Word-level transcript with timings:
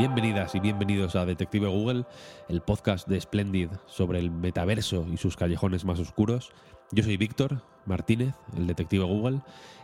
bienvenidas 0.00 0.54
y 0.54 0.60
bienvenidos 0.60 1.14
a 1.14 1.26
Detective 1.26 1.66
Google, 1.66 2.06
el 2.48 2.62
podcast 2.62 3.06
de 3.06 3.20
Splendid 3.20 3.68
sobre 3.84 4.18
el 4.18 4.30
metaverso 4.30 5.06
y 5.12 5.18
sus 5.18 5.36
callejones 5.36 5.84
más 5.84 5.98
oscuros. 5.98 6.52
Yo 6.90 7.04
soy 7.04 7.18
Víctor 7.18 7.60
Martínez, 7.84 8.32
el 8.56 8.66
detective 8.66 9.04
Google, 9.04 9.40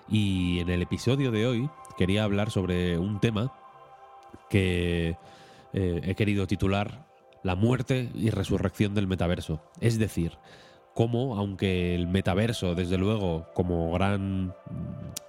y 0.09 0.61
en 0.61 0.70
el 0.70 0.80
episodio 0.80 1.30
de 1.33 1.47
hoy 1.47 1.69
quería 1.98 2.25
hablar 2.25 2.51
sobre 2.51 2.97
un 2.97 3.20
tema 3.20 3.52
que 4.48 5.19
eh, 5.75 6.01
he 6.02 6.15
querido 6.15 6.47
titular 6.47 7.06
La 7.42 7.55
muerte 7.55 8.09
y 8.14 8.30
resurrección 8.30 8.95
del 8.95 9.06
metaverso. 9.06 9.61
Es 9.83 9.98
decir, 9.98 10.39
cómo, 10.95 11.37
aunque 11.37 11.95
el 11.95 12.06
metaverso, 12.06 12.75
desde 12.75 12.97
luego, 12.97 13.48
como 13.53 13.92
gran 13.92 14.55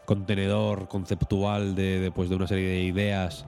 contenedor 0.05 0.87
conceptual 0.87 1.75
de, 1.75 2.09
pues, 2.15 2.29
de 2.29 2.37
una 2.37 2.47
serie 2.47 2.69
de 2.69 2.83
ideas 2.83 3.45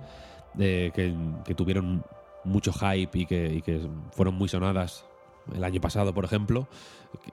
que, 0.58 1.55
tuvieron 1.55 2.03
mucho 2.44 2.72
hype 2.73 3.17
y 3.17 3.25
que, 3.25 3.89
fueron 4.11 4.36
muy 4.36 4.50
sonadas 4.50 5.06
el 5.53 5.64
año 5.64 5.81
pasado, 5.81 6.14
por 6.14 6.25
ejemplo, 6.25 6.67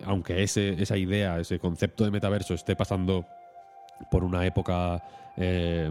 aunque 0.05 0.42
ese, 0.42 0.81
esa 0.83 0.97
idea, 0.97 1.39
ese 1.39 1.58
concepto 1.58 2.05
de 2.05 2.11
metaverso 2.11 2.55
esté 2.55 2.77
pasando 2.77 3.27
por 4.11 4.25
una 4.25 4.47
época 4.47 5.03
eh, 5.36 5.91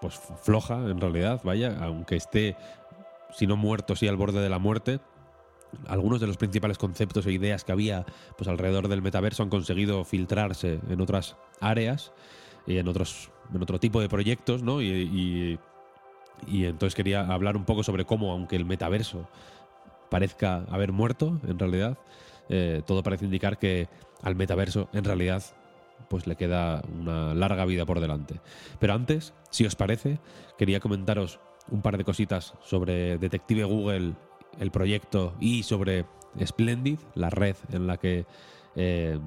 pues 0.00 0.20
floja, 0.42 0.74
en 0.74 1.00
realidad, 1.00 1.40
vaya, 1.44 1.76
aunque 1.80 2.16
esté, 2.16 2.56
si 3.30 3.46
no 3.46 3.56
muerto, 3.56 3.94
sí 3.94 4.08
al 4.08 4.16
borde 4.16 4.40
de 4.40 4.48
la 4.48 4.58
muerte, 4.58 5.00
algunos 5.86 6.20
de 6.20 6.26
los 6.26 6.36
principales 6.36 6.76
conceptos 6.76 7.24
e 7.26 7.32
ideas 7.32 7.64
que 7.64 7.72
había 7.72 8.04
pues 8.36 8.48
alrededor 8.48 8.88
del 8.88 9.00
metaverso 9.00 9.42
han 9.42 9.48
conseguido 9.48 10.04
filtrarse 10.04 10.80
en 10.88 11.00
otras 11.00 11.36
áreas 11.60 12.12
y 12.66 12.78
en 12.78 12.88
otros 12.88 13.30
en 13.54 13.62
otro 13.62 13.78
tipo 13.78 14.00
de 14.00 14.08
proyectos, 14.08 14.62
¿no? 14.62 14.80
Y 16.46 16.64
entonces 16.64 16.94
quería 16.94 17.26
hablar 17.26 17.56
un 17.56 17.64
poco 17.64 17.82
sobre 17.82 18.04
cómo, 18.04 18.32
aunque 18.32 18.56
el 18.56 18.64
metaverso 18.64 19.28
parezca 20.10 20.64
haber 20.70 20.92
muerto, 20.92 21.40
en 21.46 21.58
realidad, 21.58 21.98
eh, 22.48 22.82
todo 22.86 23.02
parece 23.02 23.24
indicar 23.24 23.58
que 23.58 23.88
al 24.22 24.36
metaverso, 24.36 24.88
en 24.92 25.04
realidad, 25.04 25.42
pues 26.08 26.26
le 26.26 26.36
queda 26.36 26.82
una 27.00 27.34
larga 27.34 27.64
vida 27.64 27.86
por 27.86 28.00
delante. 28.00 28.40
Pero 28.78 28.94
antes, 28.94 29.32
si 29.50 29.64
os 29.64 29.74
parece, 29.74 30.18
quería 30.58 30.80
comentaros 30.80 31.40
un 31.70 31.80
par 31.82 31.96
de 31.96 32.04
cositas 32.04 32.54
sobre 32.62 33.18
Detective 33.18 33.64
Google, 33.64 34.14
el 34.58 34.70
proyecto, 34.70 35.34
y 35.40 35.62
sobre 35.62 36.04
Splendid, 36.44 36.98
la 37.14 37.30
red 37.30 37.56
en 37.72 37.86
la 37.86 37.96
que... 37.96 38.26
Eh, 38.76 39.18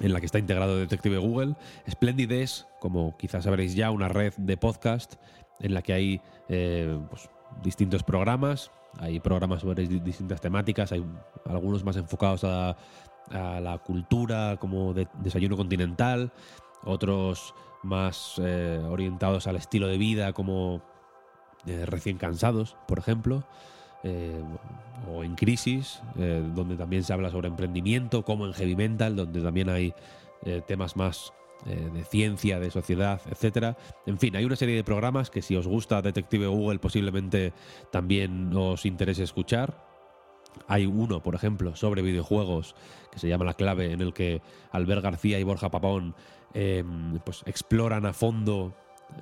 en 0.00 0.14
la 0.14 0.20
que 0.20 0.26
está 0.26 0.38
integrado 0.38 0.78
Detective 0.78 1.18
Google. 1.18 1.56
Splendid 1.88 2.32
es, 2.32 2.66
como 2.80 3.18
quizás 3.18 3.44
sabréis 3.44 3.74
ya, 3.74 3.90
una 3.90 4.08
red 4.08 4.32
de 4.38 4.56
podcast 4.56 5.16
en 5.60 5.74
la 5.74 5.82
que 5.82 5.92
hay 5.92 6.20
eh, 6.48 6.98
pues, 7.08 7.28
distintos 7.62 8.02
programas, 8.02 8.70
hay 8.98 9.20
programas 9.20 9.60
sobre 9.60 9.86
distintas 9.86 10.40
temáticas, 10.40 10.92
hay 10.92 11.04
algunos 11.44 11.84
más 11.84 11.96
enfocados 11.96 12.44
a, 12.44 12.76
a 13.30 13.60
la 13.60 13.78
cultura, 13.78 14.56
como 14.58 14.92
de, 14.94 15.06
desayuno 15.22 15.56
continental, 15.56 16.32
otros 16.84 17.54
más 17.82 18.40
eh, 18.42 18.80
orientados 18.88 19.46
al 19.46 19.56
estilo 19.56 19.86
de 19.86 19.98
vida, 19.98 20.32
como 20.32 20.82
eh, 21.66 21.84
recién 21.86 22.18
cansados, 22.18 22.76
por 22.88 22.98
ejemplo. 22.98 23.44
O 25.12 25.22
en 25.22 25.34
crisis, 25.34 26.00
donde 26.14 26.74
también 26.76 27.04
se 27.04 27.12
habla 27.12 27.28
sobre 27.28 27.48
emprendimiento, 27.48 28.24
como 28.24 28.46
en 28.46 28.54
Heavy 28.54 28.74
Mental, 28.74 29.14
donde 29.14 29.42
también 29.42 29.68
hay 29.68 29.92
temas 30.66 30.96
más 30.96 31.34
de 31.64 32.04
ciencia, 32.04 32.58
de 32.58 32.70
sociedad, 32.70 33.20
etcétera. 33.30 33.76
En 34.06 34.18
fin, 34.18 34.34
hay 34.36 34.44
una 34.44 34.56
serie 34.56 34.76
de 34.76 34.84
programas 34.84 35.30
que 35.30 35.42
si 35.42 35.56
os 35.56 35.66
gusta 35.66 36.02
Detective 36.02 36.46
Google 36.46 36.78
posiblemente 36.78 37.52
también 37.90 38.54
os 38.56 38.86
interese 38.86 39.22
escuchar. 39.24 39.86
Hay 40.66 40.86
uno, 40.86 41.22
por 41.22 41.34
ejemplo, 41.34 41.76
sobre 41.76 42.02
videojuegos 42.02 42.74
que 43.12 43.18
se 43.18 43.28
llama 43.28 43.44
La 43.44 43.54
Clave, 43.54 43.92
en 43.92 44.00
el 44.00 44.12
que 44.12 44.42
Albert 44.72 45.02
García 45.02 45.38
y 45.38 45.42
Borja 45.42 45.70
Papón 45.70 46.14
pues 47.24 47.42
exploran 47.46 48.06
a 48.06 48.12
fondo 48.12 48.74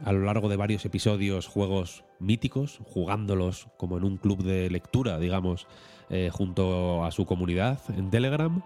a 0.05 0.13
lo 0.13 0.21
largo 0.21 0.49
de 0.49 0.57
varios 0.57 0.85
episodios 0.85 1.47
juegos 1.47 2.05
míticos, 2.19 2.81
jugándolos 2.85 3.69
como 3.77 3.99
en 3.99 4.05
un 4.05 4.17
club 4.17 4.43
de 4.43 4.71
lectura, 4.71 5.19
digamos, 5.19 5.67
eh, 6.11 6.31
junto 6.33 7.05
a 7.05 7.11
su 7.11 7.27
comunidad 7.27 7.81
en 7.97 8.11
Telegram, 8.11 8.63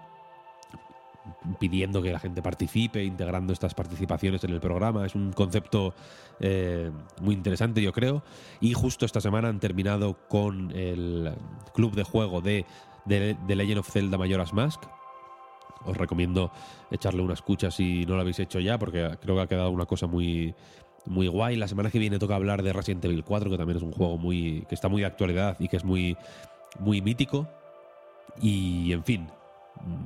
pidiendo 1.58 2.02
que 2.02 2.12
la 2.12 2.18
gente 2.18 2.42
participe, 2.42 3.04
integrando 3.04 3.52
estas 3.52 3.74
participaciones 3.74 4.42
en 4.44 4.50
el 4.50 4.60
programa. 4.60 5.06
Es 5.06 5.14
un 5.14 5.32
concepto 5.32 5.94
eh, 6.40 6.90
muy 7.20 7.34
interesante, 7.34 7.82
yo 7.82 7.92
creo. 7.92 8.22
Y 8.60 8.72
justo 8.72 9.06
esta 9.06 9.20
semana 9.20 9.48
han 9.48 9.60
terminado 9.60 10.18
con 10.28 10.70
el 10.72 11.34
club 11.74 11.94
de 11.94 12.02
juego 12.02 12.40
de, 12.40 12.64
de, 13.04 13.36
Legend 13.54 13.78
of 13.78 13.90
Zelda 13.90 14.18
Majora's 14.18 14.52
Mask. 14.52 14.82
Os 15.84 15.96
recomiendo 15.96 16.52
echarle 16.90 17.22
una 17.22 17.34
escucha 17.34 17.70
si 17.70 18.06
no 18.06 18.14
lo 18.14 18.20
habéis 18.20 18.38
hecho 18.38 18.60
ya, 18.60 18.78
porque 18.78 19.16
creo 19.20 19.34
que 19.36 19.42
ha 19.42 19.46
quedado 19.48 19.70
una 19.70 19.86
cosa 19.86 20.06
muy, 20.06 20.54
muy 21.06 21.26
guay. 21.26 21.56
La 21.56 21.68
semana 21.68 21.90
que 21.90 21.98
viene 21.98 22.18
toca 22.18 22.36
hablar 22.36 22.62
de 22.62 22.72
Resident 22.72 23.04
Evil 23.04 23.24
4, 23.24 23.50
que 23.50 23.58
también 23.58 23.78
es 23.78 23.82
un 23.82 23.92
juego 23.92 24.16
muy 24.16 24.64
que 24.68 24.74
está 24.74 24.88
muy 24.88 25.02
de 25.02 25.06
actualidad 25.06 25.56
y 25.58 25.68
que 25.68 25.76
es 25.76 25.84
muy, 25.84 26.16
muy 26.78 27.00
mítico. 27.00 27.48
Y, 28.40 28.92
en 28.92 29.04
fin, 29.04 29.28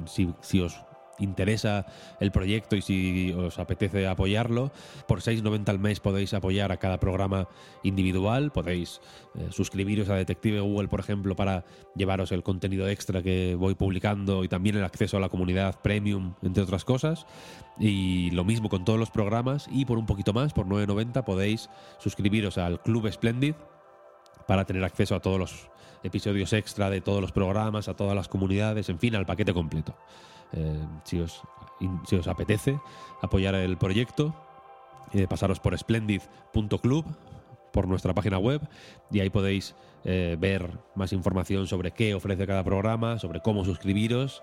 si, 0.06 0.32
si 0.40 0.60
os 0.60 0.80
interesa 1.18 1.86
el 2.20 2.32
proyecto 2.32 2.76
y 2.76 2.82
si 2.82 3.32
os 3.32 3.58
apetece 3.58 4.06
apoyarlo, 4.06 4.70
por 5.06 5.20
6,90 5.20 5.68
al 5.68 5.78
mes 5.78 6.00
podéis 6.00 6.34
apoyar 6.34 6.72
a 6.72 6.76
cada 6.76 6.98
programa 6.98 7.48
individual, 7.82 8.52
podéis 8.52 9.00
eh, 9.34 9.48
suscribiros 9.50 10.08
a 10.08 10.14
Detective 10.14 10.60
Google, 10.60 10.88
por 10.88 11.00
ejemplo, 11.00 11.36
para 11.36 11.64
llevaros 11.94 12.32
el 12.32 12.42
contenido 12.42 12.88
extra 12.88 13.22
que 13.22 13.54
voy 13.54 13.74
publicando 13.74 14.44
y 14.44 14.48
también 14.48 14.76
el 14.76 14.84
acceso 14.84 15.16
a 15.16 15.20
la 15.20 15.28
comunidad 15.28 15.80
premium, 15.80 16.34
entre 16.42 16.62
otras 16.62 16.84
cosas. 16.84 17.26
Y 17.78 18.30
lo 18.30 18.44
mismo 18.44 18.68
con 18.68 18.84
todos 18.84 18.98
los 18.98 19.10
programas 19.10 19.68
y 19.70 19.84
por 19.84 19.98
un 19.98 20.06
poquito 20.06 20.32
más, 20.32 20.52
por 20.52 20.66
9,90 20.66 21.24
podéis 21.24 21.68
suscribiros 21.98 22.56
al 22.58 22.80
Club 22.80 23.10
Splendid 23.12 23.54
para 24.46 24.64
tener 24.64 24.84
acceso 24.84 25.14
a 25.14 25.20
todos 25.20 25.38
los 25.38 25.68
episodios 26.02 26.52
extra 26.52 26.88
de 26.88 27.00
todos 27.00 27.20
los 27.20 27.32
programas, 27.32 27.88
a 27.88 27.94
todas 27.94 28.14
las 28.14 28.28
comunidades, 28.28 28.88
en 28.88 28.98
fin, 28.98 29.14
al 29.14 29.26
paquete 29.26 29.52
completo. 29.52 29.96
Eh, 30.52 30.86
si, 31.04 31.20
os, 31.20 31.42
si, 32.06 32.16
os, 32.16 32.28
apetece 32.28 32.78
apoyar 33.22 33.54
el 33.54 33.76
proyecto, 33.76 34.34
eh, 35.12 35.26
pasaros 35.26 35.60
por 35.60 35.76
splendid.club, 35.76 37.04
por 37.72 37.88
nuestra 37.88 38.14
página 38.14 38.38
web, 38.38 38.60
y 39.10 39.20
ahí 39.20 39.30
podéis 39.30 39.74
eh, 40.04 40.36
ver 40.38 40.70
más 40.94 41.12
información 41.12 41.66
sobre 41.66 41.90
qué 41.90 42.14
ofrece 42.14 42.46
cada 42.46 42.64
programa, 42.64 43.18
sobre 43.18 43.40
cómo 43.40 43.64
suscribiros 43.64 44.42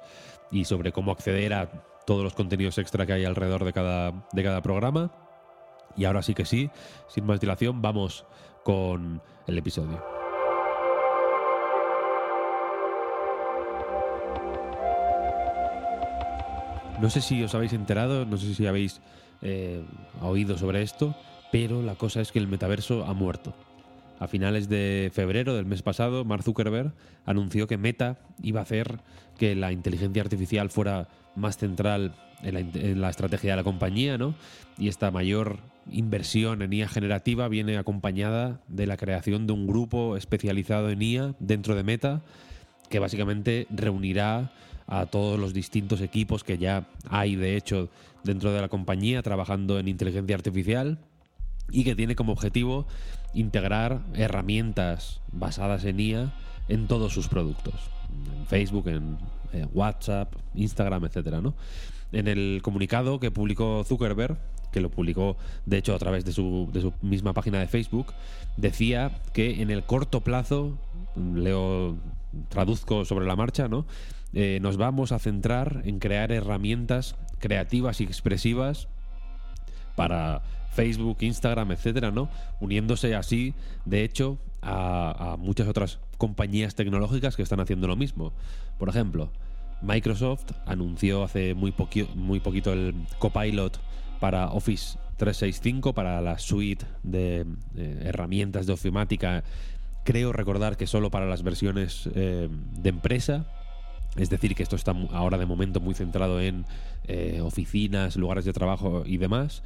y 0.51 0.65
sobre 0.65 0.91
cómo 0.91 1.11
acceder 1.11 1.53
a 1.53 1.69
todos 2.05 2.23
los 2.23 2.33
contenidos 2.33 2.77
extra 2.77 3.05
que 3.05 3.13
hay 3.13 3.25
alrededor 3.25 3.63
de 3.63 3.73
cada, 3.73 4.27
de 4.31 4.43
cada 4.43 4.61
programa. 4.61 5.11
Y 5.95 6.05
ahora 6.05 6.21
sí 6.21 6.33
que 6.33 6.45
sí, 6.45 6.69
sin 7.07 7.25
más 7.25 7.39
dilación, 7.39 7.81
vamos 7.81 8.25
con 8.63 9.21
el 9.47 9.57
episodio. 9.57 10.12
No 17.01 17.09
sé 17.09 17.21
si 17.21 17.43
os 17.43 17.53
habéis 17.55 17.73
enterado, 17.73 18.25
no 18.25 18.37
sé 18.37 18.53
si 18.53 18.65
habéis 18.65 19.01
eh, 19.41 19.83
oído 20.21 20.57
sobre 20.57 20.81
esto, 20.81 21.15
pero 21.51 21.81
la 21.81 21.95
cosa 21.95 22.21
es 22.21 22.31
que 22.31 22.39
el 22.39 22.47
metaverso 22.47 23.05
ha 23.05 23.13
muerto. 23.13 23.53
A 24.19 24.27
finales 24.27 24.69
de 24.69 25.11
febrero 25.13 25.53
del 25.53 25.65
mes 25.65 25.81
pasado, 25.81 26.23
Mark 26.23 26.43
Zuckerberg 26.43 26.93
anunció 27.25 27.67
que 27.67 27.77
Meta 27.77 28.19
iba 28.41 28.61
a 28.61 28.63
hacer 28.63 28.99
que 29.37 29.55
la 29.55 29.71
inteligencia 29.71 30.21
artificial 30.21 30.69
fuera 30.69 31.09
más 31.35 31.57
central 31.57 32.15
en 32.41 32.53
la, 32.53 32.59
en 32.59 33.01
la 33.01 33.09
estrategia 33.09 33.51
de 33.51 33.57
la 33.57 33.63
compañía, 33.63 34.17
¿no? 34.17 34.35
Y 34.77 34.87
esta 34.87 35.11
mayor 35.11 35.59
inversión 35.91 36.61
en 36.61 36.71
IA 36.71 36.87
generativa 36.87 37.47
viene 37.49 37.77
acompañada 37.77 38.61
de 38.67 38.87
la 38.87 38.97
creación 38.97 39.47
de 39.47 39.53
un 39.53 39.67
grupo 39.67 40.15
especializado 40.15 40.89
en 40.89 41.01
IA 41.01 41.35
dentro 41.39 41.75
de 41.75 41.83
Meta 41.83 42.21
que 42.93 42.99
básicamente 42.99 43.65
reunirá 43.71 44.51
a 44.85 45.07
todos 45.07 45.39
los 45.39 45.51
distintos 45.51 45.99
equipos 45.99 46.43
que 46.43 46.59
ya 46.59 46.87
hay 47.09 47.35
de 47.35 47.57
hecho 47.57 47.89
dentro 48.23 48.53
de 48.53 48.61
la 48.61 48.69
compañía 48.69 49.23
trabajando 49.23 49.79
en 49.79 49.87
inteligencia 49.87 50.35
artificial 50.35 50.99
y 51.71 51.85
que 51.85 51.95
tiene 51.95 52.15
como 52.15 52.33
objetivo 52.33 52.85
integrar 53.33 54.03
herramientas 54.13 55.21
basadas 55.31 55.85
en 55.85 55.99
IA 55.99 56.33
en 56.69 56.85
todos 56.85 57.11
sus 57.11 57.29
productos, 57.29 57.73
en 58.11 58.45
Facebook, 58.45 58.87
en 58.87 59.17
WhatsApp, 59.73 60.31
Instagram, 60.53 61.05
etcétera, 61.05 61.41
¿no? 61.41 61.55
En 62.11 62.27
el 62.27 62.59
comunicado 62.61 63.19
que 63.19 63.31
publicó 63.31 63.83
Zuckerberg, 63.85 64.37
que 64.73 64.81
lo 64.81 64.91
publicó 64.91 65.37
de 65.65 65.77
hecho 65.77 65.95
a 65.95 65.99
través 65.99 66.25
de 66.25 66.33
su, 66.33 66.69
de 66.73 66.81
su 66.81 66.93
misma 67.01 67.31
página 67.31 67.59
de 67.59 67.67
Facebook, 67.67 68.07
decía 68.57 69.21
que 69.33 69.61
en 69.61 69.71
el 69.71 69.83
corto 69.83 70.21
plazo, 70.21 70.77
leo, 71.15 71.95
traduzco 72.49 73.05
sobre 73.05 73.25
la 73.25 73.37
marcha, 73.37 73.69
¿no? 73.69 73.85
Eh, 74.33 74.59
nos 74.61 74.77
vamos 74.77 75.11
a 75.11 75.19
centrar 75.19 75.83
en 75.85 75.99
crear 75.99 76.31
herramientas 76.31 77.15
creativas 77.39 78.01
y 78.01 78.03
expresivas 78.03 78.87
para 79.95 80.41
Facebook, 80.71 81.17
Instagram, 81.21 81.71
etcétera, 81.71 82.11
¿no? 82.11 82.29
Uniéndose 82.59 83.15
así, 83.15 83.53
de 83.85 84.03
hecho, 84.03 84.39
a, 84.63 85.35
muchas 85.39 85.67
otras 85.67 85.99
compañías 86.17 86.75
tecnológicas 86.75 87.35
que 87.35 87.43
están 87.43 87.59
haciendo 87.59 87.87
lo 87.87 87.95
mismo. 87.95 88.33
Por 88.79 88.89
ejemplo, 88.89 89.29
Microsoft 89.81 90.45
anunció 90.65 91.23
hace 91.23 91.53
muy, 91.53 91.73
muy 92.15 92.39
poquito 92.39 92.73
el 92.73 92.95
Copilot 93.19 93.79
para 94.23 94.47
Office 94.51 94.97
365, 95.17 95.91
para 95.91 96.21
la 96.21 96.39
suite 96.39 96.85
de 97.03 97.45
eh, 97.75 98.03
herramientas 98.05 98.65
de 98.65 98.71
ofimática. 98.71 99.43
Creo 100.05 100.31
recordar 100.31 100.77
que 100.77 100.87
solo 100.87 101.11
para 101.11 101.25
las 101.25 101.43
versiones 101.43 102.09
eh, 102.15 102.47
de 102.49 102.89
empresa. 102.89 103.45
Es 104.15 104.29
decir, 104.29 104.55
que 104.55 104.63
esto 104.63 104.77
está 104.77 104.95
ahora 105.11 105.37
de 105.37 105.45
momento 105.45 105.81
muy 105.81 105.93
centrado 105.93 106.39
en 106.39 106.65
eh, 107.05 107.41
oficinas, 107.41 108.15
lugares 108.15 108.45
de 108.45 108.53
trabajo 108.53 109.03
y 109.05 109.17
demás. 109.17 109.61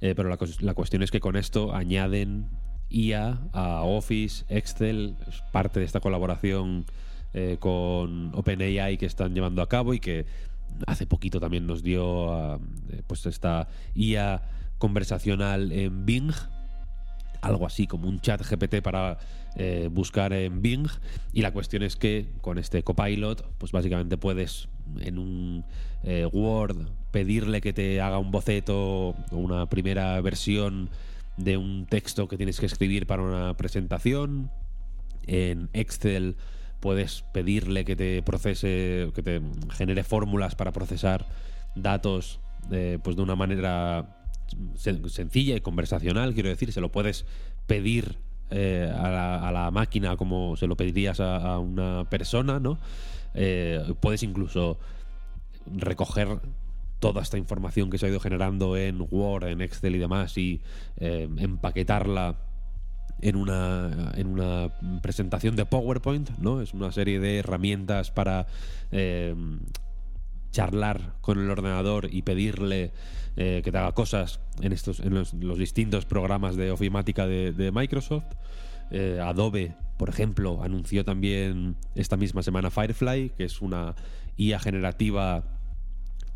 Pero 0.00 0.28
la, 0.28 0.74
cuestión 0.74 1.02
es 1.02 1.10
que 1.10 1.20
con 1.20 1.34
esto 1.34 1.74
añaden 1.74 2.50
IA 2.90 3.38
a 3.54 3.80
Office, 3.84 4.44
Excel, 4.50 5.16
parte 5.52 5.80
de 5.80 5.86
esta 5.86 6.00
colaboración 6.00 6.84
con 7.60 8.34
OpenAI 8.34 8.98
que 8.98 9.06
están 9.06 9.32
llevando 9.32 9.62
a 9.62 9.68
cabo 9.68 9.94
y 9.94 10.00
que 10.00 10.26
hace 10.86 11.06
poquito 11.06 11.40
también 11.40 11.66
nos 11.66 11.82
dio 11.82 12.32
ah, 12.32 12.60
eh, 12.90 13.02
pues 13.06 13.26
esta 13.26 13.68
IA 13.94 14.42
conversacional 14.78 15.72
en 15.72 16.04
Bing, 16.04 16.32
algo 17.40 17.66
así 17.66 17.86
como 17.86 18.08
un 18.08 18.20
chat 18.20 18.42
GPT 18.42 18.82
para 18.82 19.18
buscar 19.90 20.32
en 20.32 20.62
Bing 20.62 20.88
y 21.34 21.42
la 21.42 21.52
cuestión 21.52 21.82
es 21.82 21.94
que 21.96 22.30
con 22.40 22.56
este 22.56 22.82
copilot 22.82 23.46
pues 23.58 23.70
básicamente 23.70 24.16
puedes 24.16 24.68
en 25.00 25.18
un 25.18 25.64
Word 26.32 26.88
pedirle 27.10 27.60
que 27.60 27.72
te 27.74 28.00
haga 28.00 28.18
un 28.18 28.30
boceto 28.30 29.10
o 29.10 29.16
una 29.30 29.68
primera 29.68 30.20
versión 30.22 30.88
de 31.36 31.56
un 31.56 31.86
texto 31.86 32.28
que 32.28 32.36
tienes 32.36 32.60
que 32.60 32.66
escribir 32.66 33.06
para 33.06 33.22
una 33.22 33.56
presentación. 33.56 34.50
En 35.26 35.68
Excel 35.72 36.36
puedes 36.82 37.22
pedirle 37.32 37.84
que 37.84 37.94
te 37.94 38.22
procese, 38.22 39.12
que 39.14 39.22
te 39.22 39.40
genere 39.70 40.02
fórmulas 40.02 40.56
para 40.56 40.72
procesar 40.72 41.26
datos 41.76 42.40
eh, 42.72 42.98
pues 43.02 43.16
de 43.16 43.22
una 43.22 43.36
manera 43.36 44.18
sencilla 44.74 45.54
y 45.56 45.60
conversacional, 45.60 46.34
quiero 46.34 46.48
decir, 46.48 46.72
se 46.72 46.80
lo 46.80 46.90
puedes 46.90 47.24
pedir 47.68 48.18
eh, 48.50 48.92
a, 48.94 49.50
la, 49.52 49.70
máquina 49.70 50.16
como 50.16 50.56
se 50.56 50.66
lo 50.66 50.76
pedirías 50.76 51.20
a, 51.20 51.58
una 51.58 52.04
persona, 52.10 52.58
¿no? 52.58 52.78
Eh, 53.34 53.94
puedes 54.00 54.24
incluso 54.24 54.78
recoger 55.74 56.40
toda 56.98 57.22
esta 57.22 57.38
información 57.38 57.90
que 57.90 57.98
se 57.98 58.06
ha 58.06 58.08
ido 58.08 58.20
generando 58.20 58.76
en 58.76 59.06
Word, 59.08 59.44
en 59.44 59.60
Excel 59.60 59.94
y 59.94 59.98
demás 59.98 60.36
y 60.36 60.60
empaquetarla 60.98 62.36
en 63.20 63.36
una, 63.36 64.12
en 64.16 64.26
una 64.26 64.70
presentación 65.00 65.56
de 65.56 65.64
PowerPoint, 65.64 66.30
¿no? 66.38 66.60
Es 66.60 66.74
una 66.74 66.90
serie 66.92 67.20
de 67.20 67.38
herramientas 67.38 68.10
para 68.10 68.46
eh, 68.90 69.34
charlar 70.50 71.14
con 71.20 71.38
el 71.38 71.50
ordenador 71.50 72.08
y 72.10 72.22
pedirle 72.22 72.92
eh, 73.36 73.62
que 73.64 73.72
te 73.72 73.78
haga 73.78 73.92
cosas 73.92 74.40
en 74.60 74.72
estos 74.72 75.00
en 75.00 75.14
los, 75.14 75.32
distintos 75.58 76.04
programas 76.04 76.56
de 76.56 76.70
ofimática 76.70 77.26
de, 77.26 77.70
Microsoft. 77.72 78.26
Adobe, 79.22 79.74
por 79.96 80.10
ejemplo, 80.10 80.62
anunció 80.62 81.02
también 81.02 81.76
esta 81.94 82.18
misma 82.18 82.42
semana 82.42 82.70
Firefly, 82.70 83.30
que 83.30 83.44
es 83.44 83.62
una 83.62 83.94
IA 84.36 84.58
generativa 84.58 85.44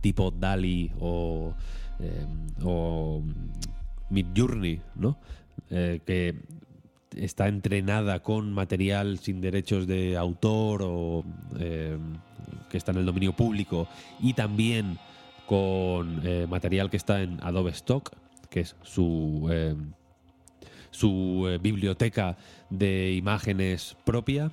tipo 0.01 0.31
DALI 0.31 0.93
o, 1.01 1.53
eh, 1.99 2.27
¿no? 4.95 5.19
Eh, 5.71 6.01
que 6.07 6.37
está 7.17 7.49
entrenada 7.49 8.21
con 8.21 8.53
material 8.53 9.19
sin 9.19 9.41
derechos 9.41 9.87
de 9.87 10.17
autor 10.17 10.83
o 10.85 11.25
eh, 11.59 11.97
que 12.71 12.77
está 12.77 12.93
en 12.93 12.99
el 12.99 13.07
dominio 13.07 13.33
público 13.33 13.89
y 14.21 14.35
también 14.35 14.99
con 15.47 16.23
material 16.49 16.91
que 16.91 16.97
está 16.97 17.23
en 17.23 17.39
Adobe 17.43 17.71
Stock, 17.71 18.11
que 18.51 18.61
es 18.61 18.75
su, 18.83 19.49
su 20.91 21.59
biblioteca 21.63 22.37
de 22.69 23.13
imágenes 23.13 23.97
propia 24.05 24.51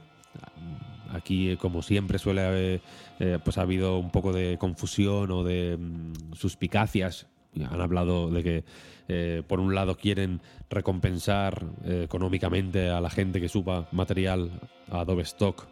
Aquí, 1.14 1.52
eh, 1.52 1.58
como 1.58 1.84
siempre, 1.84 2.18
suele 2.18 2.42
haber, 2.42 2.82
eh, 3.20 3.38
pues 3.44 3.58
ha 3.60 3.62
habido 3.62 4.00
un 4.00 4.10
poco 4.10 4.34
de 4.34 4.58
confusión 4.58 5.30
o 5.32 5.44
de 5.44 5.78
mm, 5.78 6.34
suspicacias. 6.34 7.28
Han 7.56 7.82
hablado 7.82 8.30
de 8.30 8.44
que, 8.44 8.64
eh, 9.08 9.44
por 9.48 9.60
un 9.60 9.76
lado, 9.76 9.96
quieren 9.96 10.42
recompensar 10.70 11.66
económicamente 11.86 12.90
a 12.90 13.00
la 13.00 13.10
gente 13.10 13.40
que 13.40 13.50
suba 13.50 13.88
material 13.92 14.50
a 14.90 15.02
Adobe 15.02 15.24
Stock 15.24 15.68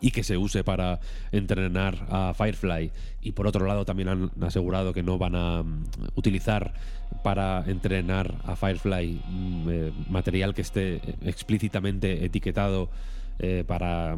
y 0.00 0.10
que 0.10 0.22
se 0.22 0.36
use 0.36 0.64
para 0.64 1.00
entrenar 1.32 2.06
a 2.10 2.34
Firefly. 2.34 2.92
Y 3.22 3.32
por 3.32 3.46
otro 3.46 3.66
lado 3.66 3.84
también 3.84 4.08
han 4.08 4.30
asegurado 4.42 4.92
que 4.92 5.02
no 5.02 5.18
van 5.18 5.34
a 5.34 5.62
mm, 5.62 5.84
utilizar 6.14 6.74
para 7.22 7.64
entrenar 7.66 8.34
a 8.44 8.56
Firefly 8.56 9.20
mm, 9.26 10.12
material 10.12 10.54
que 10.54 10.62
esté 10.62 11.00
explícitamente 11.22 12.24
etiquetado 12.24 12.90
eh, 13.38 13.64
para 13.66 14.16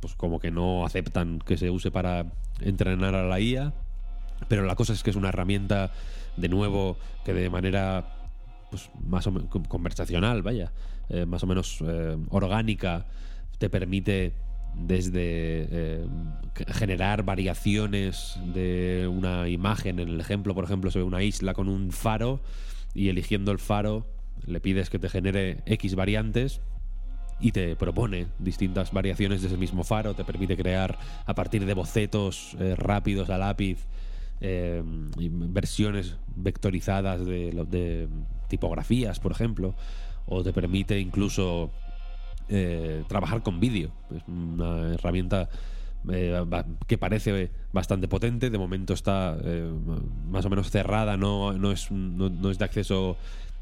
pues 0.00 0.14
como 0.14 0.38
que 0.38 0.50
no 0.50 0.86
aceptan 0.86 1.40
que 1.40 1.56
se 1.56 1.70
use 1.70 1.90
para 1.90 2.26
entrenar 2.60 3.14
a 3.14 3.26
la 3.26 3.40
IA 3.40 3.72
pero 4.46 4.64
la 4.64 4.76
cosa 4.76 4.92
es 4.92 5.02
que 5.02 5.10
es 5.10 5.16
una 5.16 5.30
herramienta 5.30 5.90
de 6.36 6.48
nuevo 6.48 6.96
que 7.24 7.32
de 7.32 7.50
manera 7.50 8.04
pues 8.70 8.90
más 9.06 9.26
o 9.26 9.48
conversacional 9.68 10.42
vaya 10.42 10.72
eh, 11.08 11.26
más 11.26 11.42
o 11.42 11.46
menos 11.46 11.78
eh, 11.86 12.16
orgánica 12.30 13.06
te 13.58 13.68
permite 13.68 14.32
desde 14.74 16.06
generar 16.68 17.24
variaciones 17.24 18.40
de 18.54 19.06
una 19.06 19.46
imagen. 19.50 19.98
En 19.98 20.08
el 20.08 20.18
ejemplo 20.18 20.54
por 20.54 20.64
ejemplo 20.64 20.90
se 20.90 20.98
ve 20.98 21.04
una 21.04 21.22
isla 21.22 21.52
con 21.52 21.68
un 21.68 21.92
faro 21.92 22.40
y 22.94 23.10
eligiendo 23.10 23.52
el 23.52 23.58
faro 23.58 24.06
le 24.46 24.60
pides 24.60 24.90
que 24.90 24.98
te 24.98 25.08
genere 25.08 25.58
X 25.66 25.94
variantes 25.94 26.60
y 27.40 27.52
te 27.52 27.76
propone 27.76 28.28
distintas 28.38 28.92
variaciones 28.92 29.42
de 29.42 29.48
ese 29.48 29.56
mismo 29.56 29.82
faro, 29.84 30.14
te 30.14 30.24
permite 30.24 30.56
crear 30.56 30.98
a 31.26 31.34
partir 31.34 31.66
de 31.66 31.74
bocetos 31.74 32.56
eh, 32.60 32.74
rápidos 32.76 33.30
a 33.30 33.38
lápiz 33.38 33.78
eh, 34.42 34.82
versiones 34.84 36.16
vectorizadas 36.36 37.24
de, 37.24 38.08
tipografías, 38.48 39.18
por 39.18 39.32
ejemplo, 39.32 39.74
o 40.26 40.42
te 40.42 40.52
permite 40.52 41.00
incluso 41.00 41.70
eh, 42.48 43.02
trabajar 43.08 43.42
con 43.42 43.60
vídeo. 43.60 43.90
Es 44.14 44.22
una 44.28 44.92
herramienta 44.92 45.48
que 46.88 46.98
parece 46.98 47.50
bastante 47.72 48.08
potente, 48.08 48.50
de 48.50 48.58
momento 48.58 48.92
está 48.92 49.38
más 50.28 50.44
o 50.44 50.50
menos 50.50 50.70
cerrada, 50.70 51.16
no, 51.16 51.52
no, 51.52 51.70
es, 51.70 51.92
no 51.92 52.50
es 52.50 52.58
de 52.58 52.64
acceso 52.64 53.16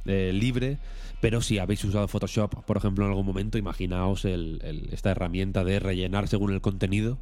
libre 0.07 0.79
pero 1.21 1.43
si 1.43 1.59
habéis 1.59 1.85
usado 1.85 2.09
Photoshop, 2.09 2.65
por 2.65 2.77
ejemplo, 2.79 3.05
en 3.05 3.11
algún 3.11 3.27
momento, 3.27 3.59
imaginaos 3.59 4.25
esta 4.25 5.11
herramienta 5.11 5.65
de 5.65 5.79
rellenar 5.79 6.29
según 6.29 6.53
el 6.53 6.63
contenido, 6.63 7.19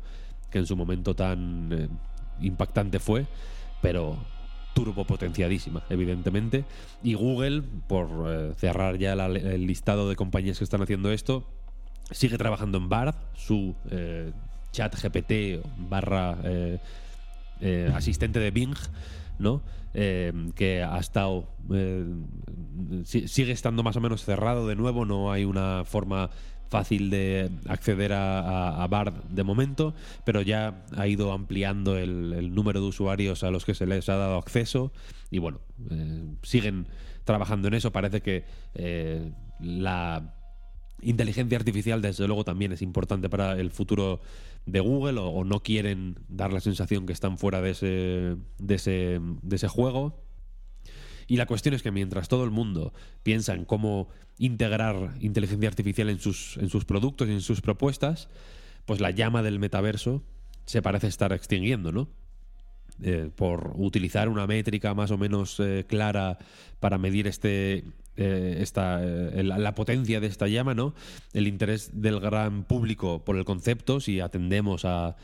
que 0.50 0.58
en 0.58 0.66
su 0.66 0.76
momento 0.76 1.14
tan 1.14 1.72
eh, 1.72 1.88
impactante 2.40 2.98
fue, 2.98 3.26
pero 3.82 4.16
turbo 4.74 5.04
potenciadísima, 5.04 5.82
evidentemente. 5.90 6.64
Y 7.02 7.14
Google, 7.14 7.62
por 7.86 8.08
eh, 8.28 8.52
cerrar 8.56 8.98
ya 8.98 9.12
el 9.12 9.66
listado 9.66 10.08
de 10.08 10.16
compañías 10.16 10.58
que 10.58 10.64
están 10.64 10.82
haciendo 10.82 11.10
esto, 11.10 11.48
sigue 12.10 12.38
trabajando 12.38 12.78
en 12.78 12.88
Bard, 12.88 13.14
su 13.34 13.74
eh, 13.90 14.32
chat 14.72 14.94
GPT 14.94 15.64
barra 15.88 16.38
asistente 17.94 18.38
de 18.38 18.50
Bing, 18.52 18.76
¿no? 19.38 19.62
Eh, 19.94 20.32
que 20.54 20.82
ha 20.82 20.98
estado. 20.98 21.48
Eh, 21.72 22.04
sigue 23.04 23.52
estando 23.52 23.82
más 23.82 23.96
o 23.96 24.00
menos 24.00 24.24
cerrado 24.24 24.68
de 24.68 24.76
nuevo, 24.76 25.04
no 25.04 25.32
hay 25.32 25.44
una 25.44 25.84
forma 25.84 26.30
fácil 26.68 27.10
de 27.10 27.50
acceder 27.66 28.12
a, 28.12 28.86
Bard 28.90 29.14
de 29.30 29.44
momento, 29.44 29.94
pero 30.24 30.42
ya 30.42 30.84
ha 30.96 31.06
ido 31.06 31.32
ampliando 31.32 31.96
el, 31.96 32.54
número 32.54 32.80
de 32.80 32.86
usuarios 32.86 33.42
a 33.42 33.50
los 33.50 33.64
que 33.64 33.74
se 33.74 33.86
les 33.86 34.08
ha 34.08 34.16
dado 34.16 34.36
acceso 34.36 34.92
y 35.30 35.38
bueno, 35.38 35.60
eh, 35.90 36.34
siguen 36.42 36.86
trabajando 37.24 37.68
en 37.68 37.74
eso. 37.74 37.92
Parece 37.92 38.22
que 38.22 38.44
la 39.60 40.34
inteligencia 41.02 41.58
artificial, 41.58 42.02
desde 42.02 42.26
luego, 42.26 42.44
también 42.44 42.72
es 42.72 42.82
importante 42.82 43.28
para 43.28 43.52
el 43.52 43.70
futuro 43.70 44.20
de 44.66 44.80
Google 44.80 45.20
o, 45.20 45.44
no 45.44 45.60
quieren 45.60 46.18
dar 46.28 46.52
la 46.52 46.60
sensación 46.60 47.06
que 47.06 47.12
están 47.12 47.38
fuera 47.38 47.60
de 47.60 47.70
ese, 47.70 48.36
de 48.58 48.74
ese, 48.74 49.20
de 49.42 49.56
ese 49.56 49.68
juego. 49.68 50.27
Y 51.28 51.36
la 51.36 51.46
cuestión 51.46 51.74
es 51.74 51.82
que 51.82 51.92
mientras 51.92 52.28
todo 52.28 52.42
el 52.42 52.50
mundo 52.50 52.92
piensa 53.22 53.54
en 53.54 53.66
cómo 53.66 54.08
integrar 54.38 55.14
inteligencia 55.20 55.68
artificial 55.68 56.08
en 56.08 56.18
sus, 56.18 56.56
en 56.56 56.70
sus 56.70 56.86
productos 56.86 57.28
y 57.28 57.32
en 57.32 57.42
sus 57.42 57.60
propuestas, 57.60 58.28
pues 58.86 59.00
la 59.00 59.10
llama 59.10 59.42
del 59.42 59.58
metaverso 59.58 60.22
se 60.64 60.80
parece 60.80 61.06
estar 61.06 61.32
extinguiendo, 61.34 61.92
¿no? 61.92 62.08
Eh, 63.02 63.30
por 63.36 63.74
utilizar 63.76 64.28
una 64.28 64.46
métrica 64.46 64.92
más 64.94 65.10
o 65.10 65.18
menos 65.18 65.60
eh, 65.60 65.84
clara 65.86 66.38
para 66.80 66.98
medir 66.98 67.28
este, 67.28 67.84
eh, 68.16 68.56
esta, 68.58 68.98
la 68.98 69.74
potencia 69.74 70.20
de 70.20 70.26
esta 70.26 70.48
llama, 70.48 70.74
¿no? 70.74 70.94
El 71.34 71.46
interés 71.46 71.90
del 71.92 72.18
gran 72.18 72.64
público 72.64 73.24
por 73.24 73.36
el 73.36 73.44
concepto, 73.44 74.00
si 74.00 74.20
atendemos 74.20 74.84
a 74.84 75.16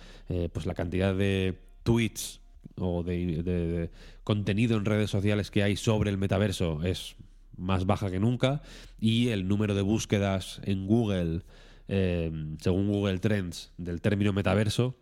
pues 0.52 0.66
la 0.66 0.75
cantidad 0.75 1.14
de 1.14 1.58
tweets 1.82 2.40
o 2.78 3.02
de, 3.02 3.90
contenido 4.25 4.76
en 4.76 4.85
redes 4.85 5.11
sociales 5.11 5.50
que 5.50 5.62
hay 5.62 5.76
sobre 5.76 6.11
el 6.11 6.19
metaverso 6.19 6.83
es 6.83 7.16
más 7.57 7.87
baja 7.87 8.11
que 8.11 8.19
nunca 8.19 8.62
y 8.99 9.28
el 9.28 9.47
número 9.47 9.75
de 9.75 9.83
búsquedas 9.83 10.61
en 10.64 10.87
Google, 10.87 11.43
según 11.87 12.88
Google 12.88 13.19
Trends, 13.21 13.73
del 13.78 14.00
término 14.00 14.33
metaverso 14.33 14.97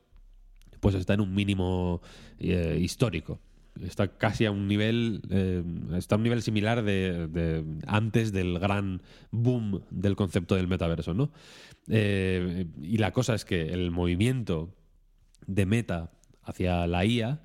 pues 0.83 0.97
está 0.97 1.15
en 1.15 1.21
un 1.21 1.33
mínimo 1.33 2.03
eh, 2.41 2.77
histórico. 2.81 3.39
Está 3.81 4.19
casi 4.19 4.47
a 4.47 4.51
un 4.51 4.67
nivel, 4.67 5.23
eh, 5.31 5.63
está 5.97 6.17
a 6.17 6.19
un 6.19 6.25
nivel 6.25 6.43
similar 6.43 6.83
de, 6.83 7.65
antes 7.87 8.33
del 8.33 8.59
gran 8.59 9.01
boom 9.31 9.85
del 9.91 10.17
concepto 10.17 10.57
del 10.57 10.67
metaverso, 10.67 11.15
¿no? 11.15 11.31
Eh, 11.89 12.67
y 12.83 12.99
la 12.99 13.13
cosa 13.13 13.37
es 13.37 13.45
que 13.45 13.73
el 13.73 13.93
movimiento 13.93 14.75
de 15.47 15.67
meta 15.67 16.11
hacia 16.43 16.85
la 16.89 17.05
IA 17.05 17.45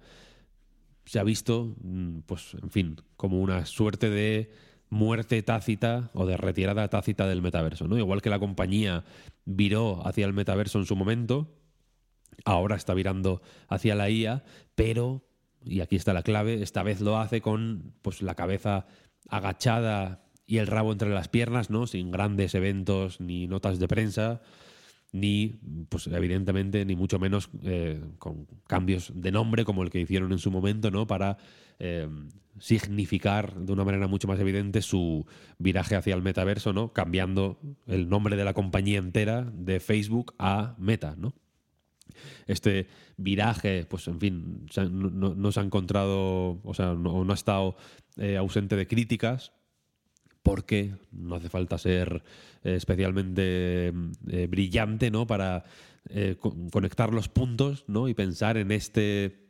se 1.07 1.19
ha 1.19 1.23
visto, 1.23 1.73
mm, 1.81 2.19
pues, 2.25 2.53
en 2.61 2.69
fin, 2.69 3.01
como 3.15 3.39
una 3.39 3.65
suerte 3.65 4.09
de 4.09 4.51
muerte 4.89 5.41
tácita 5.41 6.11
o 6.13 6.25
de 6.25 6.35
retirada 6.35 6.89
tácita 6.89 7.27
del 7.27 7.41
metaverso, 7.41 7.87
¿no? 7.87 7.97
Igual 7.97 8.21
que 8.21 8.29
la 8.29 8.39
compañía 8.39 9.05
viró 9.45 10.05
hacia 10.05 10.25
el 10.25 10.33
metaverso 10.33 10.79
en 10.79 10.85
su 10.85 10.95
momento, 10.97 11.55
ahora 12.43 12.75
está 12.75 12.93
virando 12.93 13.41
hacia 13.69 13.95
la 13.95 14.09
IA, 14.09 14.43
pero, 14.75 15.23
y 15.63 15.79
aquí 15.79 15.95
está 15.95 16.13
la 16.13 16.23
clave, 16.23 16.61
esta 16.61 16.83
vez 16.83 16.99
lo 16.99 17.17
hace 17.17 17.39
con 17.41 17.93
pues, 18.01 18.21
la 18.21 18.35
cabeza 18.35 18.85
agachada 19.29 20.25
y 20.45 20.57
el 20.57 20.67
rabo 20.67 20.91
entre 20.91 21.09
las 21.09 21.29
piernas, 21.29 21.69
¿no? 21.69 21.87
Sin 21.87 22.11
grandes 22.11 22.53
eventos 22.53 23.21
ni 23.21 23.47
notas 23.47 23.79
de 23.79 23.87
prensa, 23.87 24.41
ni, 25.11 25.59
pues 25.89 26.07
evidentemente, 26.07 26.85
ni 26.85 26.95
mucho 26.95 27.19
menos 27.19 27.49
eh, 27.63 28.01
con 28.19 28.47
cambios 28.67 29.11
de 29.15 29.31
nombre 29.31 29.65
como 29.65 29.83
el 29.83 29.89
que 29.89 29.99
hicieron 29.99 30.31
en 30.31 30.39
su 30.39 30.51
momento, 30.51 30.91
¿no? 30.91 31.07
Para 31.07 31.37
eh, 31.79 32.07
significar 32.59 33.55
de 33.55 33.73
una 33.73 33.83
manera 33.83 34.07
mucho 34.07 34.27
más 34.27 34.39
evidente 34.39 34.81
su 34.81 35.25
viraje 35.57 35.95
hacia 35.95 36.15
el 36.15 36.21
metaverso, 36.21 36.73
¿no? 36.73 36.93
Cambiando 36.93 37.59
el 37.85 38.09
nombre 38.09 38.35
de 38.35 38.45
la 38.45 38.53
compañía 38.53 38.99
entera 38.99 39.43
de 39.53 39.79
Facebook 39.79 40.33
a 40.37 40.75
Meta, 40.77 41.15
¿no? 41.17 41.33
este 42.47 42.87
viraje, 43.17 43.85
pues 43.85 44.07
en 44.07 44.19
fin, 44.19 44.65
no, 44.91 45.51
se 45.51 45.59
ha 45.59 45.63
encontrado, 45.63 46.59
o 46.63 46.73
sea, 46.73 46.93
no, 46.93 47.29
ha 47.29 47.33
estado 47.33 47.75
eh, 48.17 48.37
ausente 48.37 48.75
de 48.75 48.87
críticas, 48.87 49.53
porque 50.43 50.95
no 51.11 51.35
hace 51.35 51.49
falta 51.49 51.77
ser 51.77 52.23
especialmente 52.75 53.87
eh, 53.87 54.47
brillante, 54.49 55.11
¿no? 55.11 55.27
Para 55.27 55.63
conectar 56.71 57.13
los 57.13 57.27
puntos, 57.27 57.83
¿no? 57.87 58.07
Y 58.07 58.13
pensar 58.13 58.55
en 58.55 58.71
este, 58.71 59.49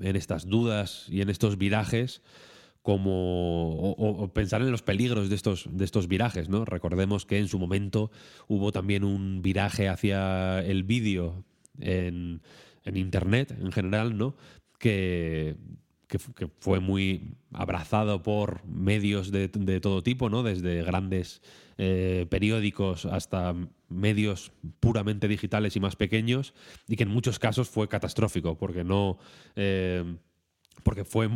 en 0.00 0.16
estas 0.16 0.46
dudas 0.46 1.04
y 1.10 1.20
en 1.20 1.28
estos 1.28 1.58
virajes 1.58 2.22
como 2.88 3.90
o, 3.90 4.32
pensar 4.32 4.62
en 4.62 4.70
los 4.70 4.80
peligros 4.80 5.28
de 5.28 5.34
estos, 5.34 5.68
de 5.70 5.84
estos 5.84 6.08
virajes, 6.08 6.48
¿no? 6.48 6.64
Recordemos 6.64 7.26
que 7.26 7.38
en 7.38 7.46
su 7.46 7.58
momento 7.58 8.10
hubo 8.46 8.72
también 8.72 9.04
un 9.04 9.42
viraje 9.42 9.88
hacia 9.88 10.60
el 10.64 10.84
vídeo 10.84 11.44
en, 11.78 12.40
Internet 12.86 13.54
en 13.60 13.70
general, 13.72 14.16
¿no? 14.16 14.36
Que, 14.78 15.56
fue 16.58 16.80
muy 16.80 17.34
abrazado 17.52 18.22
por 18.22 18.64
medios 18.66 19.30
de, 19.30 19.48
todo 19.80 20.02
tipo, 20.02 20.30
¿no? 20.30 20.42
Desde 20.42 20.82
grandes 20.82 21.42
eh, 21.76 22.26
periódicos 22.30 23.04
hasta 23.04 23.54
medios 23.88 24.52
puramente 24.80 25.28
digitales 25.28 25.76
y 25.76 25.80
más 25.80 25.96
pequeños, 25.96 26.54
y 26.88 26.96
que 26.96 27.02
en 27.02 27.10
muchos 27.10 27.38
casos 27.38 27.68
fue 27.68 27.88
catastrófico, 27.88 28.56
porque 28.56 28.84
no. 28.84 29.18
Eh, 29.56 30.16
porque 30.84 31.04
fue 31.04 31.28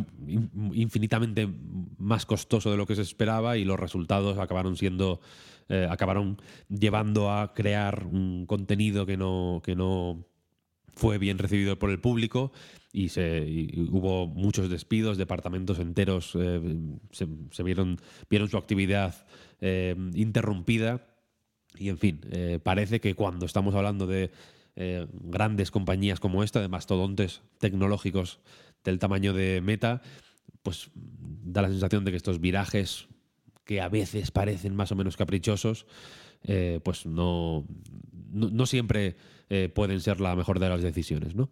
infinitamente 0.73 1.49
más 1.97 2.25
costoso 2.25 2.71
de 2.71 2.77
lo 2.77 2.87
que 2.87 2.95
se 2.95 3.01
esperaba 3.01 3.57
y 3.57 3.65
los 3.65 3.77
resultados 3.77 4.37
acabaron 4.37 4.77
siendo 4.77 5.19
eh, 5.67 5.85
acabaron 5.89 6.41
llevando 6.69 7.29
a 7.29 7.53
crear 7.53 8.05
un 8.05 8.45
contenido 8.45 9.05
que 9.05 9.17
no 9.17 9.61
que 9.63 9.75
no 9.75 10.25
fue 10.95 11.17
bien 11.17 11.37
recibido 11.37 11.77
por 11.77 11.89
el 11.89 11.99
público 11.99 12.51
y, 12.93 13.09
se, 13.09 13.71
hubo 13.91 14.27
muchos 14.27 14.69
despidos, 14.69 15.17
departamentos 15.17 15.79
enteros 15.79 16.37
eh, 16.39 16.61
se, 17.11 17.63
vieron, 17.63 17.99
vieron 18.29 18.49
su 18.49 18.57
actividad 18.57 19.25
eh, 19.59 19.95
interrumpida 20.13 21.07
y 21.75 21.89
en 21.89 21.97
fin, 21.97 22.21
eh, 22.29 22.59
parece 22.61 23.01
que 23.01 23.15
cuando 23.15 23.47
estamos 23.47 23.73
hablando 23.73 24.07
de 24.07 24.31
grandes 24.75 25.69
compañías 25.69 26.19
como 26.19 26.43
esta, 26.43 26.59
de 26.59 26.67
mastodontes 26.67 27.43
tecnológicos 27.59 28.39
del 28.83 28.97
tamaño 28.97 29.31
de 29.31 29.61
Meta, 29.61 30.01
pues 30.63 30.89
da 30.95 31.61
la 31.61 31.67
sensación 31.67 32.03
de 32.05 32.09
que 32.09 32.17
estos 32.17 32.41
virajes 32.41 33.07
que 33.65 33.81
a 33.81 33.89
veces 33.89 34.31
parecen 34.31 34.75
más 34.75 34.91
o 34.91 34.95
menos 34.95 35.15
caprichosos, 35.15 35.85
pues 36.81 37.05
no, 37.05 37.67
no 38.31 38.65
siempre 38.65 39.15
pueden 39.75 40.01
ser 40.01 40.19
la 40.19 40.35
mejor 40.35 40.57
de 40.57 40.69
las 40.69 40.81
decisiones, 40.81 41.35
¿no? 41.35 41.51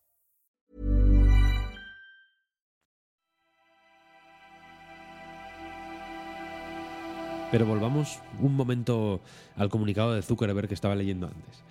Pero 7.51 7.65
volvamos 7.65 8.19
un 8.39 8.55
momento 8.55 9.19
al 9.55 9.69
comunicado 9.69 10.13
de 10.13 10.21
Zuckerberg 10.21 10.69
que 10.69 10.73
estaba 10.73 10.95
leyendo 10.95 11.27
antes. 11.27 11.63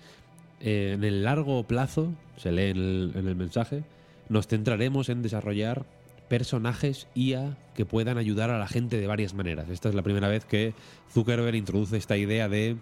Eh, 0.59 0.91
en 0.93 1.03
el 1.03 1.23
largo 1.23 1.63
plazo, 1.63 2.13
se 2.37 2.51
lee 2.51 2.69
en 2.69 2.77
el, 2.77 3.11
en 3.15 3.27
el 3.27 3.35
mensaje, 3.35 3.83
nos 4.29 4.47
centraremos 4.47 5.09
en 5.09 5.23
desarrollar 5.23 5.85
personajes 6.29 7.07
IA 7.13 7.57
que 7.75 7.83
puedan 7.85 8.17
ayudar 8.17 8.51
a 8.51 8.57
la 8.57 8.67
gente 8.67 9.01
de 9.01 9.05
varias 9.07 9.33
maneras. 9.33 9.67
Esta 9.69 9.89
es 9.89 9.95
la 9.95 10.01
primera 10.01 10.29
vez 10.29 10.45
que 10.45 10.73
Zuckerberg 11.11 11.55
introduce 11.55 11.97
esta 11.97 12.15
idea 12.15 12.47
de 12.47 12.77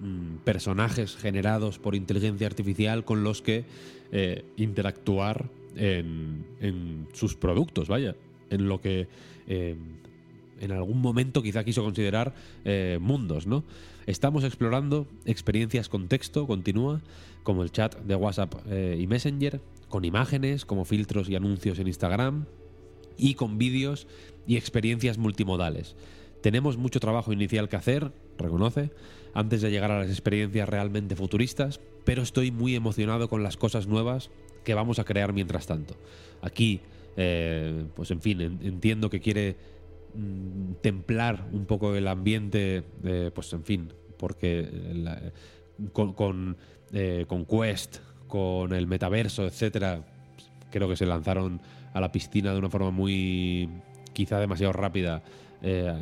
mm, 0.00 0.38
personajes 0.38 1.16
generados 1.16 1.78
por 1.78 1.94
inteligencia 1.94 2.48
artificial 2.48 3.04
con 3.04 3.22
los 3.22 3.40
que 3.40 3.66
eh, 4.10 4.44
interactuar 4.56 5.46
en, 5.76 7.06
sus 7.12 7.36
productos, 7.36 7.86
vaya, 7.86 8.16
en 8.50 8.66
lo 8.66 8.80
que 8.80 9.06
eh, 9.46 9.76
en 10.60 10.72
algún 10.72 11.00
momento 11.00 11.42
quizá 11.42 11.64
quiso 11.64 11.82
considerar 11.82 12.34
eh, 12.64 12.98
mundos, 13.00 13.46
¿no? 13.46 13.64
Estamos 14.06 14.44
explorando 14.44 15.06
experiencias 15.24 15.88
con 15.88 16.08
texto, 16.08 16.46
continúa, 16.46 17.02
como 17.42 17.62
el 17.62 17.72
chat 17.72 17.96
de 17.96 18.14
WhatsApp 18.14 18.54
y 18.98 19.06
Messenger, 19.06 19.60
con 19.88 20.04
imágenes 20.04 20.64
como 20.64 20.84
filtros 20.84 21.28
y 21.28 21.34
anuncios 21.34 21.78
en 21.78 21.88
Instagram 21.88 22.46
y 23.16 23.34
con 23.34 23.58
vídeos 23.58 24.06
y 24.46 24.56
experiencias 24.56 25.18
multimodales. 25.18 25.96
Tenemos 26.40 26.76
mucho 26.76 27.00
trabajo 27.00 27.32
inicial 27.32 27.68
que 27.68 27.76
hacer, 27.76 28.12
reconoce, 28.38 28.90
antes 29.34 29.62
de 29.62 29.70
llegar 29.70 29.90
a 29.90 29.98
las 29.98 30.08
experiencias 30.08 30.68
realmente 30.68 31.16
futuristas, 31.16 31.80
pero 32.04 32.22
estoy 32.22 32.50
muy 32.50 32.74
emocionado 32.74 33.28
con 33.28 33.42
las 33.42 33.56
cosas 33.56 33.86
nuevas 33.86 34.30
que 34.64 34.74
vamos 34.74 34.98
a 34.98 35.04
crear 35.04 35.32
mientras 35.32 35.66
tanto. 35.66 35.96
Aquí, 36.42 36.80
eh, 37.16 37.84
pues 37.94 38.10
en 38.10 38.20
fin, 38.20 38.40
entiendo 38.40 39.10
que 39.10 39.20
quiere 39.20 39.56
mm, 40.16 40.74
templar 40.80 41.46
un 41.52 41.66
poco 41.66 41.94
el 41.94 42.08
ambiente, 42.08 42.82
pues 43.34 43.52
en 43.52 43.64
fin, 43.64 43.92
porque 44.16 44.68
con, 45.92 46.56
eh, 46.92 47.24
con 47.26 47.44
Quest, 47.44 47.98
con 48.26 48.72
el 48.72 48.86
metaverso, 48.86 49.46
etcétera, 49.46 50.04
creo 50.70 50.88
que 50.88 50.96
se 50.96 51.06
lanzaron 51.06 51.60
a 51.92 52.00
la 52.00 52.12
piscina 52.12 52.52
de 52.52 52.58
una 52.58 52.70
forma 52.70 52.90
muy 52.90 53.68
quizá 54.12 54.38
demasiado 54.38 54.72
rápida 54.72 55.22
eh, 55.62 55.92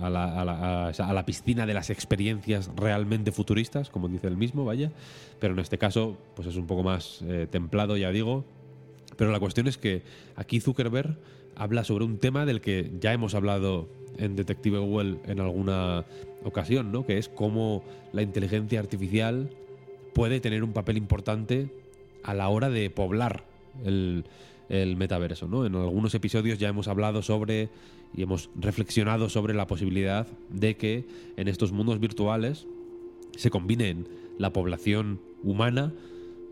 a, 0.00 0.10
la, 0.10 1.22
piscina 1.26 1.66
de 1.66 1.74
las 1.74 1.90
experiencias 1.90 2.70
realmente 2.76 3.32
futuristas, 3.32 3.90
como 3.90 4.08
dice 4.08 4.26
el 4.26 4.36
mismo, 4.36 4.64
vaya. 4.64 4.92
Pero 5.38 5.54
en 5.54 5.60
este 5.60 5.78
caso, 5.78 6.16
pues 6.34 6.48
es 6.48 6.56
un 6.56 6.66
poco 6.66 6.82
más 6.82 7.22
eh, 7.22 7.46
templado, 7.50 7.96
ya 7.96 8.10
digo. 8.10 8.44
Pero 9.16 9.32
la 9.32 9.40
cuestión 9.40 9.66
es 9.66 9.78
que 9.78 10.02
aquí 10.36 10.60
Zuckerberg 10.60 11.18
habla 11.60 11.84
sobre 11.84 12.06
un 12.06 12.16
tema 12.16 12.46
del 12.46 12.62
que 12.62 12.90
ya 13.00 13.12
hemos 13.12 13.34
hablado 13.34 13.86
en 14.16 14.34
Detective 14.34 14.78
Google 14.78 15.18
en 15.26 15.40
alguna 15.40 16.06
ocasión, 16.42 16.90
¿no? 16.90 17.04
Que 17.04 17.18
es 17.18 17.28
cómo 17.28 17.84
la 18.14 18.22
inteligencia 18.22 18.80
artificial 18.80 19.50
puede 20.14 20.40
tener 20.40 20.64
un 20.64 20.72
papel 20.72 20.96
importante 20.96 21.68
a 22.22 22.32
la 22.32 22.48
hora 22.48 22.70
de 22.70 22.88
poblar 22.88 23.44
el, 23.84 24.24
el 24.70 24.96
metaverso. 24.96 25.48
¿no? 25.48 25.66
En 25.66 25.74
algunos 25.74 26.14
episodios 26.14 26.58
ya 26.58 26.68
hemos 26.68 26.88
hablado 26.88 27.20
sobre 27.20 27.68
y 28.16 28.22
hemos 28.22 28.48
reflexionado 28.54 29.28
sobre 29.28 29.52
la 29.52 29.66
posibilidad 29.66 30.26
de 30.48 30.78
que 30.78 31.04
en 31.36 31.46
estos 31.46 31.72
mundos 31.72 32.00
virtuales 32.00 32.66
se 33.36 33.50
combinen 33.50 34.08
la 34.38 34.52
población 34.54 35.20
humana 35.42 35.92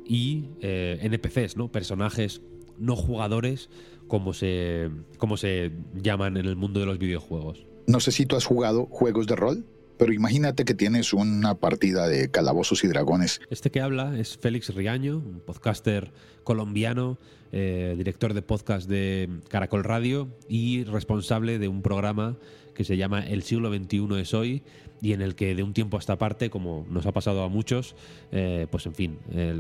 y 0.05 0.45
eh, 0.61 0.99
NPCs, 1.01 1.57
¿no? 1.57 1.73
personajes 1.73 2.43
no 2.79 2.97
jugadores 2.97 3.71
como 4.07 4.33
se, 4.33 4.91
como 5.19 5.37
se 5.37 5.73
llaman 5.95 6.37
en 6.37 6.47
el 6.47 6.57
mundo 6.57 6.81
de 6.81 6.87
los 6.87 6.99
videojuegos. 6.99 7.67
No 7.87 8.01
sé 8.01 8.13
si 8.13 8.27
tú 8.27 8.37
has 8.37 8.45
jugado 8.45 8.87
juegos 8.87 9.27
de 9.27 9.37
rol. 9.37 9.65
Pero 9.99 10.13
imagínate 10.13 10.65
que 10.65 10.75
tienes 10.75 11.13
una 11.13 11.57
partida 11.57 12.07
de 12.07 12.31
calabozos 12.31 12.85
y 12.85 12.87
dragones. 12.87 13.41
Este 13.51 13.73
que 13.73 13.81
habla 13.81 14.17
es 14.17 14.39
Félix 14.39 14.73
Riaño, 14.73 15.19
un 15.19 15.41
podcaster 15.45 16.13
colombiano, 16.45 17.19
eh, 17.51 17.95
director 17.99 18.33
de 18.33 18.43
podcast 18.43 18.89
de 18.89 19.29
Caracol 19.49 19.83
Radio 19.83 20.29
y 20.49 20.85
responsable 20.85 21.59
de 21.59 21.67
un 21.67 21.83
programa 21.83 22.37
que 22.75 22.85
se 22.85 22.97
llama 22.97 23.27
El 23.27 23.43
siglo 23.43 23.75
XXI 23.75 24.21
es 24.21 24.35
hoy 24.35 24.63
y 25.03 25.15
en 25.15 25.21
el 25.21 25.35
que 25.35 25.57
de 25.57 25.65
un 25.65 25.75
tiempo 25.75 25.97
a 25.97 26.01
esta 26.01 26.17
parte, 26.17 26.49
como 26.49 26.87
nos 26.89 27.05
ha 27.07 27.13
pasado 27.13 27.43
a 27.43 27.49
muchos, 27.49 27.97
eh, 28.31 28.69
pues 28.71 28.87
en 28.87 28.95
fin, 28.95 29.19
eh, 29.33 29.53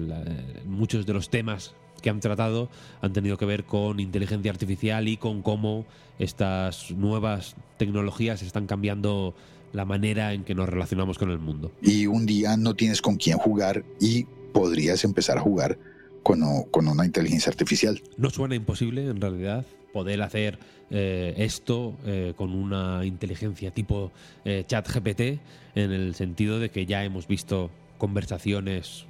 muchos 0.64 1.04
de 1.04 1.14
los 1.14 1.30
temas 1.30 1.75
que 2.00 2.11
han 2.11 2.21
tratado 2.21 2.69
han 3.00 3.12
tenido 3.12 3.37
que 3.37 3.45
ver 3.45 3.64
con 3.64 4.00
inteligencia 4.00 4.50
artificial 4.50 5.09
y 5.09 5.17
con 5.17 5.43
cómo 5.43 5.87
estas 6.19 6.90
nuevas 6.93 7.57
tecnologías 7.76 8.43
están 8.43 8.67
cambiando 8.67 9.35
la 9.73 9.85
manera 9.85 10.33
en 10.33 10.45
que 10.45 10.55
nos 10.55 10.69
relacionamos 10.69 11.19
con 11.19 11.31
el 11.31 11.38
mundo. 11.38 11.71
Y 11.83 12.07
un 12.07 12.26
día 12.26 12.57
no 12.57 12.75
tienes 12.75 13.02
con 13.02 13.17
quién 13.17 13.38
jugar 13.38 13.85
y 14.00 14.25
podrías 14.52 15.05
empezar 15.05 15.38
a 15.38 15.40
jugar 15.40 15.78
con, 16.23 16.40
con 16.71 16.88
una 16.88 17.05
inteligencia 17.05 17.50
artificial. 17.50 18.02
No 18.17 18.31
suena 18.31 18.55
imposible 18.55 19.07
en 19.09 19.21
realidad 19.21 19.64
poder 19.93 20.23
hacer 20.23 20.59
eh, 20.90 21.35
esto 21.37 21.97
eh, 22.07 22.33
con 22.37 22.55
una 22.55 23.05
inteligencia 23.05 23.71
tipo 23.71 24.11
eh, 24.45 24.64
chat 24.67 24.88
GPT 24.88 25.38
en 25.75 25.93
el 25.93 26.14
sentido 26.14 26.59
de 26.59 26.71
que 26.71 26.87
ya 26.87 27.05
hemos 27.05 27.26
visto 27.26 27.71
conversaciones 27.99 29.05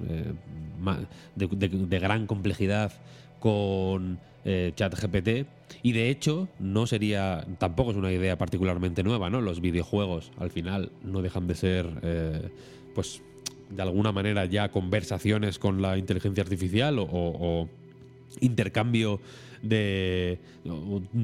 de, 1.37 1.99
gran 1.99 2.27
complejidad 2.27 2.93
con 3.39 4.19
eh, 4.45 4.73
ChatGPT. 4.75 5.47
Y 5.83 5.93
de 5.93 6.11
hecho, 6.11 6.49
no 6.59 6.87
sería. 6.87 7.47
Tampoco 7.59 7.91
es 7.91 7.97
una 7.97 8.13
idea 8.13 8.39
particularmente 8.39 9.03
nueva, 9.03 9.31
¿no? 9.31 9.41
Los 9.41 9.61
videojuegos, 9.61 10.33
al 10.39 10.51
final, 10.51 10.91
no 11.03 11.23
dejan 11.23 11.47
de 11.47 11.55
ser. 11.55 11.87
Eh, 12.03 12.49
pues. 12.95 13.23
De 13.69 13.83
alguna 13.83 14.13
manera, 14.13 14.47
ya 14.47 14.71
conversaciones 14.71 15.59
con 15.59 15.83
la 15.83 15.99
inteligencia 15.99 16.43
artificial 16.43 16.97
o, 16.99 17.69
intercambio 18.41 19.21
de. 19.63 20.39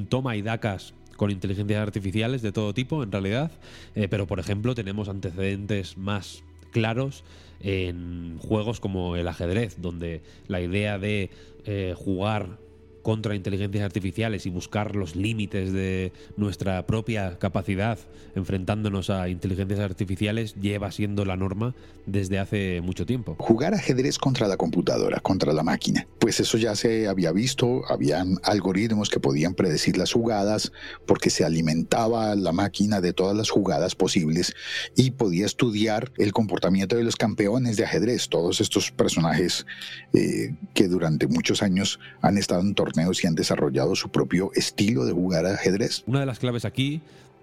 toma 0.09 0.35
y 0.35 0.43
dacas 0.43 0.93
con 1.17 1.31
inteligencias 1.31 1.81
artificiales 1.81 2.43
de 2.43 2.51
todo 2.51 2.75
tipo, 2.75 3.01
en 3.01 3.11
realidad. 3.11 3.51
Eh, 3.95 4.07
pero, 4.07 4.27
por 4.27 4.39
ejemplo, 4.39 4.75
tenemos 4.75 5.09
antecedentes 5.09 5.97
más 5.97 6.43
claros 6.71 7.23
en 7.61 8.37
juegos 8.39 8.79
como 8.79 9.15
el 9.15 9.27
ajedrez, 9.27 9.81
donde 9.81 10.21
la 10.47 10.61
idea 10.61 10.99
de 10.99 11.29
eh, 11.65 11.93
jugar 11.95 12.57
contra 13.05 13.35
inteligencias 13.35 13.85
artificiales 13.85 14.47
y 14.47 14.49
buscar 14.49 14.95
los 14.95 15.15
límites 15.15 15.71
de 15.71 16.11
nuestra 16.37 16.87
propia 16.87 17.37
capacidad 17.37 17.99
enfrentándonos 18.33 19.11
a 19.11 19.29
inteligencias 19.29 19.79
artificiales 19.79 20.55
lleva 20.55 20.91
siendo 20.91 21.23
la 21.23 21.37
norma 21.37 21.75
desde 22.07 22.39
hace 22.39 22.81
mucho 22.81 23.05
tiempo. 23.05 23.35
Jugar 23.37 23.75
ajedrez 23.75 24.17
contra 24.17 24.47
la 24.47 24.57
computadora, 24.57 25.19
contra 25.19 25.53
la 25.53 25.61
máquina, 25.61 26.07
pues 26.17 26.39
eso 26.39 26.57
ya 26.57 26.75
se 26.75 27.07
había 27.07 27.31
visto, 27.31 27.83
habían 27.89 28.39
algoritmos 28.41 29.11
que 29.11 29.19
podían 29.19 29.53
predecir 29.53 29.97
las 29.97 30.11
jugadas 30.11 30.71
porque 31.05 31.29
se 31.29 31.45
alimentaba 31.45 32.33
la 32.33 32.53
máquina 32.53 33.01
de 33.01 33.13
todas 33.13 33.37
las 33.37 33.51
jugadas 33.51 33.93
posibles 33.93 34.55
y 34.95 35.11
podía 35.11 35.45
estudiar 35.45 36.11
el 36.17 36.33
comportamiento 36.33 36.95
de 36.95 37.03
los 37.03 37.17
campeones 37.17 37.77
de 37.77 37.85
ajedrez, 37.85 38.29
todos 38.29 38.61
estos 38.61 38.89
personajes 38.89 39.67
eh, 40.13 40.55
que 40.73 40.87
durante 40.87 41.27
muchos 41.27 41.61
años 41.61 41.99
han 42.21 42.39
estado 42.39 42.61
en 42.61 42.73
torneos 42.95 43.23
y 43.23 43.27
han 43.27 43.35
desarrollado 43.35 43.95
su 43.95 44.09
propio 44.09 44.51
estilo 44.55 45.05
de 45.05 45.13
jugar 45.13 45.45
ajedrez. 45.45 46.03
Una 46.07 46.21
de 46.21 46.25
las 46.25 46.39
claves 46.39 46.65
aquí 46.65 47.01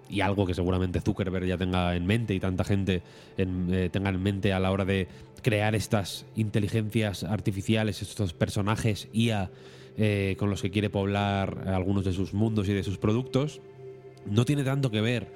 y 0.09 0.21
algo 0.21 0.45
que 0.45 0.53
seguramente 0.53 1.01
Zuckerberg 1.01 1.45
ya 1.45 1.57
tenga 1.57 1.95
en 1.95 2.05
mente 2.05 2.33
y 2.33 2.39
tanta 2.39 2.63
gente 2.63 3.01
eh, 3.37 3.89
tenga 3.91 4.09
en 4.09 4.21
mente 4.21 4.53
a 4.53 4.59
la 4.59 4.71
hora 4.71 4.85
de 4.85 5.07
crear 5.41 5.75
estas 5.75 6.25
inteligencias 6.35 7.23
artificiales, 7.23 8.01
estos 8.01 8.33
personajes 8.33 9.07
IA 9.13 9.49
eh, 9.97 10.35
con 10.39 10.49
los 10.49 10.61
que 10.61 10.71
quiere 10.71 10.89
poblar 10.89 11.67
algunos 11.67 12.05
de 12.05 12.13
sus 12.13 12.33
mundos 12.33 12.67
y 12.67 12.73
de 12.73 12.83
sus 12.83 12.97
productos, 12.97 13.61
no 14.25 14.45
tiene 14.45 14.63
tanto 14.63 14.89
que 14.89 15.01
ver, 15.01 15.27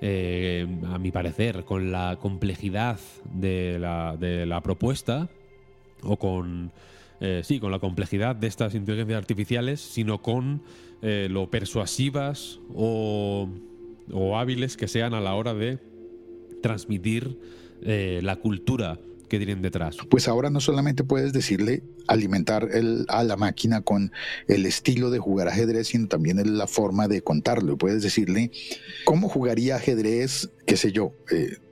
eh, 0.00 0.66
a 0.88 0.98
mi 0.98 1.12
parecer, 1.12 1.64
con 1.64 1.92
la 1.92 2.18
complejidad 2.20 2.98
de 3.32 3.78
la, 3.78 4.16
de 4.18 4.46
la 4.46 4.60
propuesta 4.60 5.28
o 6.02 6.16
con 6.16 6.72
eh, 7.24 7.42
sí, 7.44 7.60
con 7.60 7.70
la 7.70 7.78
complejidad 7.78 8.34
de 8.34 8.48
estas 8.48 8.74
inteligencias 8.74 9.16
artificiales, 9.16 9.80
sino 9.80 10.20
con 10.20 10.60
eh, 11.02 11.28
lo 11.30 11.48
persuasivas 11.50 12.58
o, 12.74 13.48
hábiles 14.34 14.76
que 14.76 14.88
sean 14.88 15.14
a 15.14 15.20
la 15.20 15.36
hora 15.36 15.54
de 15.54 15.78
transmitir 16.64 17.38
eh, 17.82 18.18
la 18.24 18.34
cultura 18.34 18.98
que 19.28 19.38
tienen 19.38 19.62
detrás. 19.62 19.98
Pues 20.10 20.26
ahora 20.26 20.50
no 20.50 20.58
solamente 20.58 21.04
puedes 21.04 21.32
decirle 21.32 21.84
alimentar 22.08 22.68
a 23.06 23.22
la 23.22 23.36
máquina 23.36 23.82
con 23.82 24.10
el 24.48 24.66
estilo 24.66 25.10
de 25.10 25.20
jugar 25.20 25.46
ajedrez, 25.46 25.86
sino 25.88 26.08
también 26.08 26.58
la 26.58 26.66
forma 26.66 27.06
de 27.06 27.22
contarlo. 27.22 27.78
Puedes 27.78 28.02
decirle 28.02 28.50
cómo 29.04 29.28
jugaría 29.28 29.76
ajedrez, 29.76 30.50
qué 30.66 30.76
sé 30.76 30.90
yo, 30.90 31.12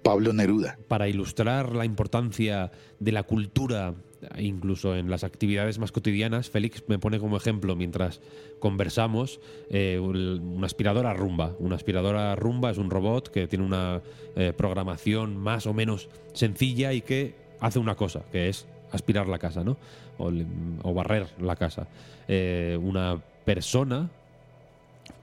Pablo 0.05 0.33
Neruda. 0.33 0.79
Para 0.87 1.09
ilustrar 1.09 1.75
la 1.75 1.85
importancia 1.85 2.71
de 3.01 3.13
la 3.13 3.25
cultura 3.25 3.97
incluso 4.38 4.96
en 4.96 5.11
las 5.11 5.24
actividades 5.24 5.78
más 5.78 5.92
cotidianas, 5.92 6.50
Félix 6.50 6.83
me 6.88 6.98
pone 6.98 7.18
como 7.18 7.37
ejemplo 7.37 7.76
mientras 7.76 8.20
conversamos 8.59 9.40
eh, 9.70 9.98
una 9.98 10.66
aspiradora 10.66 11.14
rumba. 11.14 11.54
Una 11.59 11.76
aspiradora 11.76 12.35
rumba 12.37 12.70
es 12.70 12.78
un 12.78 12.90
robot 12.90 13.28
que 13.28 13.46
tiene 13.46 13.64
una 13.64 14.02
eh, 14.37 14.52
programación 14.56 15.37
más 15.37 15.66
o 15.66 15.74
menos 15.74 16.09
sencilla 16.33 16.92
y 16.92 17.00
que 17.00 17.35
hace 17.61 17.78
una 17.78 17.94
cosa, 17.94 18.22
que 18.30 18.48
es 18.48 18.66
aspirar 18.92 19.28
la 19.28 19.38
casa, 19.38 19.64
¿no? 19.64 19.76
O, 20.18 20.94
barrer 20.94 21.26
la 21.40 21.56
casa. 21.56 21.88
Eh, 22.28 22.78
una 22.80 23.22
persona 23.44 24.11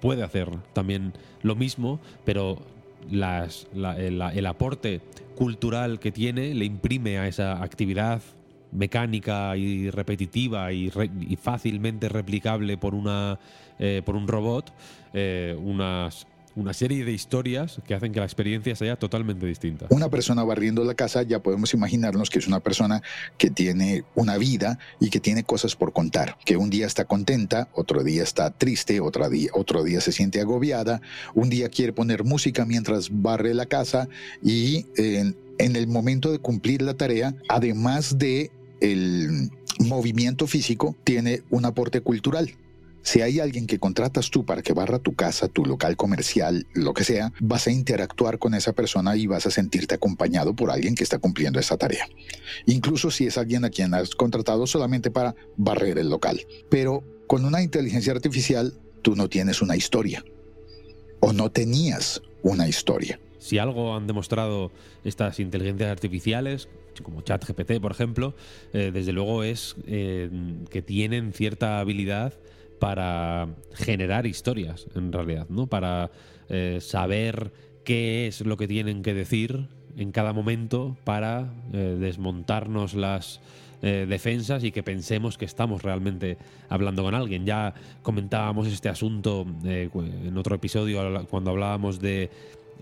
puede 0.01 0.23
hacer 0.23 0.49
también 0.73 1.13
lo 1.43 1.55
mismo, 1.55 1.99
pero 2.25 2.57
el, 3.11 4.45
aporte 4.45 5.01
cultural 5.35 5.99
que 5.99 6.11
tiene 6.11 6.53
le 6.55 6.65
imprime 6.65 7.19
a 7.19 7.27
esa 7.27 7.63
actividad 7.63 8.21
mecánica 8.71 9.55
y 9.57 9.89
repetitiva 9.89 10.71
y, 10.71 10.89
fácilmente 11.41 12.09
replicable 12.09 12.77
por, 12.77 12.93
una, 12.95 13.39
eh, 13.79 14.01
por 14.05 14.15
un 14.15 14.27
robot, 14.27 14.73
eh, 15.13 15.55
unas, 15.59 16.27
una 16.57 16.73
serie 16.73 17.05
de 17.05 17.11
historias 17.11 17.79
que 17.85 17.93
hacen 17.93 18.11
que 18.11 18.19
la 18.19 18.25
experiencia 18.25 18.75
sea 18.75 18.95
totalmente 18.95 19.45
distinta. 19.45 19.85
Una 19.89 20.09
persona 20.09 20.43
barriendo 20.43 20.83
la 20.83 20.95
casa, 20.95 21.21
ya 21.21 21.39
podemos 21.39 21.73
imaginarnos 21.73 22.31
que 22.31 22.39
es 22.39 22.47
una 22.47 22.59
persona 22.59 23.03
que 23.37 23.51
tiene 23.51 24.03
una 24.15 24.37
vida 24.37 24.79
y 24.99 25.11
que 25.11 25.19
tiene 25.19 25.43
cosas 25.43 25.75
por 25.75 25.93
contar, 25.93 26.35
que 26.43 26.57
un 26.57 26.71
día 26.71 26.87
está 26.87 27.05
contenta, 27.05 27.69
otro 27.73 28.03
día 28.03 28.23
está 28.23 28.49
triste, 28.49 28.99
otro 28.99 29.29
día, 29.29 29.51
otro 29.53 29.83
día 29.83 30.01
se 30.01 30.11
siente 30.11 30.41
agobiada, 30.41 30.99
un 31.35 31.49
día 31.49 31.69
quiere 31.69 31.93
poner 31.93 32.23
música 32.23 32.65
mientras 32.65 33.09
barre 33.11 33.53
la 33.53 33.67
casa 33.67 34.09
y 34.41 34.87
en 34.97 35.75
el 35.75 35.87
momento 35.87 36.31
de 36.31 36.39
cumplir 36.39 36.81
la 36.81 36.95
tarea, 36.95 37.35
además 37.49 38.17
de 38.17 38.51
el 38.81 39.51
movimiento 39.79 40.47
físico, 40.47 40.95
tiene 41.03 41.43
un 41.49 41.65
aporte 41.65 42.01
cultural 42.01 42.55
si 43.07 43.21
hay 43.21 43.39
alguien 43.39 43.67
que 43.67 43.79
contratas 43.79 44.29
tú 44.31 44.43
para 44.43 44.61
que 44.61 44.73
barra 44.73 44.99
tu 44.99 45.15
casa, 45.15 45.47
tu 45.47 45.63
local 45.63 45.95
comercial, 45.95 46.67
lo 46.73 46.93
que 46.93 47.05
sea, 47.05 47.31
vas 47.39 47.65
a 47.65 47.71
interactuar 47.71 48.37
con 48.37 48.53
esa 48.53 48.73
persona 48.73 49.15
y 49.15 49.27
vas 49.27 49.45
a 49.45 49.49
sentirte 49.49 49.95
acompañado 49.95 50.53
por 50.53 50.71
alguien 50.71 50.93
que 50.93 51.05
está 51.05 51.17
cumpliendo 51.17 51.57
esa 51.57 51.77
tarea. 51.77 52.05
Incluso 52.65 53.09
si 53.09 53.25
es 53.25 53.37
alguien 53.37 53.63
a 53.63 53.69
quien 53.69 53.93
has 53.93 54.13
contratado 54.13 54.67
solamente 54.67 55.09
para 55.09 55.35
barrer 55.55 55.99
el 55.99 56.09
local. 56.09 56.45
Pero 56.69 57.01
con 57.27 57.45
una 57.45 57.61
inteligencia 57.61 58.11
artificial, 58.11 58.73
tú 59.03 59.15
no 59.15 59.29
tienes 59.29 59.61
una 59.61 59.77
historia. 59.77 60.25
O 61.21 61.31
no 61.31 61.49
tenías 61.49 62.21
una 62.43 62.67
historia. 62.67 63.21
Si 63.39 63.57
algo 63.57 63.95
han 63.95 64.07
demostrado 64.07 64.69
estas 65.05 65.39
inteligencias 65.39 65.89
artificiales, 65.89 66.67
como 67.03 67.21
ChatGPT, 67.21 67.79
por 67.79 67.91
ejemplo, 67.91 68.35
eh, 68.73 68.91
desde 68.93 69.11
luego 69.11 69.43
es 69.43 69.75
eh, 69.85 70.29
que 70.69 70.81
tienen 70.81 71.33
cierta 71.33 71.79
habilidad 71.79 72.33
para 72.79 73.49
generar 73.73 74.27
historias, 74.27 74.87
en 74.95 75.11
realidad, 75.11 75.47
¿no? 75.49 75.67
Para 75.67 76.11
eh, 76.49 76.79
saber 76.81 77.51
qué 77.83 78.27
es 78.27 78.41
lo 78.41 78.57
que 78.57 78.67
tienen 78.67 79.01
que 79.01 79.13
decir 79.13 79.67
en 79.95 80.11
cada 80.11 80.31
momento 80.31 80.95
para 81.03 81.51
desmontarnos 81.71 82.93
las 82.93 83.41
defensas 83.81 84.63
y 84.63 84.71
que 84.71 84.83
pensemos 84.83 85.39
que 85.39 85.45
estamos 85.45 85.81
realmente 85.81 86.37
hablando 86.69 87.01
con 87.01 87.15
alguien. 87.15 87.47
Ya 87.47 87.73
comentábamos 88.03 88.67
este 88.67 88.89
asunto 88.89 89.47
en 89.63 90.37
otro 90.37 90.55
episodio 90.55 91.25
cuando 91.27 91.49
hablábamos 91.49 91.99
de 91.99 92.29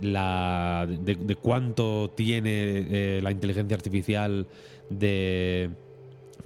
la 0.02 0.88
de 0.88 1.36
cuánto 1.36 2.12
tiene 2.16 3.22
la 3.22 3.32
inteligencia 3.32 3.76
artificial 3.76 4.48
de 4.90 5.70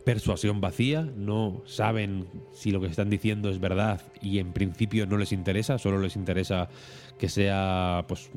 persuasión 0.09 0.59
vacía, 0.61 1.03
no 1.03 1.61
saben 1.65 2.25
si 2.51 2.71
lo 2.71 2.81
que 2.81 2.87
están 2.87 3.09
diciendo 3.09 3.49
es 3.49 3.59
verdad 3.59 4.01
y 4.21 4.39
en 4.39 4.53
principio 4.53 5.05
no 5.05 5.17
les 5.17 5.31
interesa, 5.31 5.77
solo 5.77 5.99
les 5.99 6.15
interesa 6.15 6.69
que 7.19 7.29
sea 7.29 8.05
pues 8.07 8.31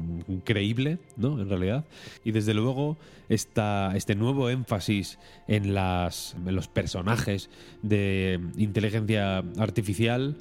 creíble, 0.44 0.98
¿no? 1.16 1.40
En 1.40 1.48
realidad. 1.48 1.86
Y 2.24 2.32
desde 2.32 2.52
luego 2.52 2.98
esta, 3.28 3.92
este 3.96 4.14
nuevo 4.14 4.50
énfasis 4.50 5.18
en, 5.48 5.72
las, 5.72 6.36
los 6.44 6.68
personajes 6.68 7.48
de 7.82 8.40
inteligencia 8.58 9.38
artificial 9.58 10.36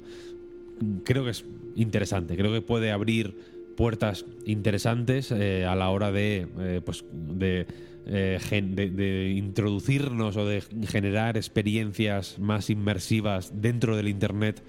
creo 1.04 1.24
que 1.24 1.30
es 1.30 1.44
interesante, 1.76 2.36
creo 2.36 2.52
que 2.52 2.60
puede 2.60 2.90
abrir 2.90 3.51
puertas 3.82 4.26
interesantes 4.46 5.32
eh, 5.32 5.66
a 5.66 5.74
la 5.74 5.90
hora 5.90 6.12
de, 6.12 6.46
eh, 6.60 6.80
pues, 6.84 7.04
de 7.10 7.66
eh, 8.06 8.38
de, 8.62 9.30
introducirnos 9.36 10.36
o 10.36 10.46
de 10.46 10.62
generar 10.86 11.36
experiencias 11.36 12.38
más 12.38 12.70
inmersivas 12.70 13.60
dentro 13.60 13.96
del 13.96 14.06
Internet 14.06 14.62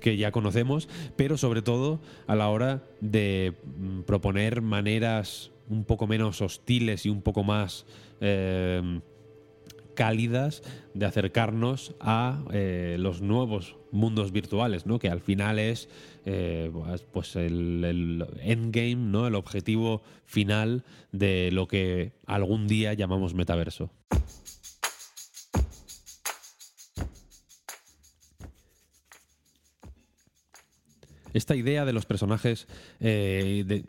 que 0.00 0.18
ya 0.18 0.32
conocemos, 0.32 0.86
pero 1.16 1.38
sobre 1.38 1.62
todo 1.62 2.02
a 2.26 2.36
la 2.36 2.50
hora 2.50 2.82
de 3.00 3.54
mm, 3.64 4.00
proponer 4.02 4.60
maneras 4.60 5.50
un 5.70 5.84
poco 5.84 6.06
menos 6.06 6.42
hostiles 6.42 7.06
y 7.06 7.08
un 7.08 7.22
poco 7.22 7.44
más 7.44 7.86
cálidas 9.98 10.62
de 10.94 11.06
acercarnos 11.06 11.96
a 11.98 12.44
eh, 12.52 12.94
los 13.00 13.20
nuevos 13.20 13.74
mundos 13.90 14.30
virtuales, 14.30 14.86
¿no? 14.86 15.00
que 15.00 15.08
al 15.08 15.20
final 15.20 15.58
es 15.58 15.88
eh, 16.24 16.70
pues, 16.72 17.02
pues 17.02 17.34
el, 17.34 18.24
endgame, 18.40 18.94
¿no? 18.94 19.26
el 19.26 19.34
objetivo 19.34 20.02
final 20.24 20.84
de 21.10 21.50
lo 21.50 21.66
que 21.66 22.12
algún 22.26 22.68
día 22.68 22.94
llamamos 22.94 23.34
metaverso. 23.34 23.90
Esta 31.34 31.56
idea 31.56 31.84
de 31.84 31.92
los 31.92 32.06
personajes 32.06 32.68
eh, 33.00 33.64
de, 33.66 33.84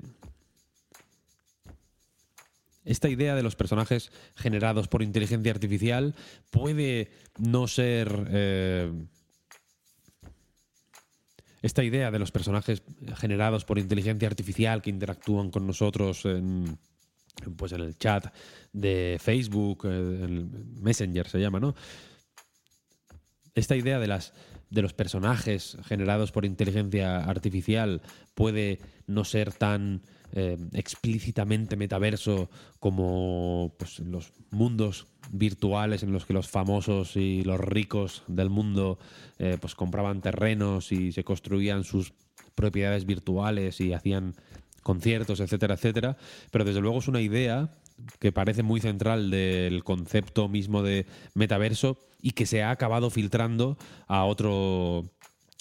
esta 2.85 3.09
idea 3.09 3.35
de 3.35 3.43
los 3.43 3.55
personajes 3.55 4.11
generados 4.35 4.87
por 4.87 5.03
inteligencia 5.03 5.51
artificial 5.51 6.15
puede 6.49 7.11
no 7.37 7.67
ser... 7.67 8.27
Eh, 8.31 8.91
esta 11.61 11.83
idea 11.83 12.09
de 12.09 12.19
los 12.19 12.31
personajes 12.31 12.83
generados 13.17 13.65
por 13.65 13.79
inteligencia 13.79 14.29
artificial 14.29 14.81
que 14.81 14.89
interactúan 14.89 15.51
con 15.51 15.67
nosotros 15.67 16.23
en, 16.23 16.77
pues 17.57 17.73
en 17.73 17.81
el 17.81 17.97
chat 17.97 18.33
de 18.71 19.17
Facebook, 19.19 19.81
eh, 19.83 20.45
Messenger 20.79 21.27
se 21.27 21.39
llama, 21.39 21.59
¿no? 21.59 21.75
Esta 23.55 23.75
idea 23.75 23.99
de 23.99 24.07
las 24.07 24.33
de 24.69 24.81
los 24.81 24.93
personajes 24.93 25.77
generados 25.85 26.31
por 26.31 26.45
inteligencia 26.45 27.23
artificial 27.23 28.01
puede 28.35 28.79
no 29.07 29.25
ser 29.25 29.51
tan 29.51 30.03
eh, 30.33 30.57
explícitamente 30.73 31.75
metaverso 31.75 32.49
como 32.79 33.73
pues, 33.77 33.99
los 33.99 34.31
mundos 34.51 35.07
virtuales 35.31 36.03
en 36.03 36.11
los 36.11 36.25
que 36.25 36.33
los 36.33 36.47
famosos 36.47 37.15
y 37.15 37.43
los 37.43 37.59
ricos 37.59 38.23
del 38.27 38.49
mundo 38.49 38.99
eh, 39.37 39.57
pues 39.59 39.75
compraban 39.75 40.21
terrenos 40.21 40.91
y 40.91 41.11
se 41.11 41.23
construían 41.23 41.83
sus 41.83 42.13
propiedades 42.55 43.05
virtuales 43.05 43.79
y 43.79 43.93
hacían 43.93 44.35
conciertos, 44.83 45.39
etcétera, 45.39 45.75
etcétera. 45.75 46.17
Pero 46.51 46.65
desde 46.65 46.81
luego 46.81 46.99
es 46.99 47.07
una 47.07 47.21
idea 47.21 47.69
que 48.19 48.31
parece 48.31 48.63
muy 48.63 48.81
central 48.81 49.29
del 49.29 49.83
concepto 49.83 50.47
mismo 50.47 50.83
de 50.83 51.05
metaverso 51.33 51.97
y 52.21 52.31
que 52.31 52.45
se 52.45 52.63
ha 52.63 52.71
acabado 52.71 53.09
filtrando 53.09 53.77
a 54.07 54.25
otro 54.25 55.05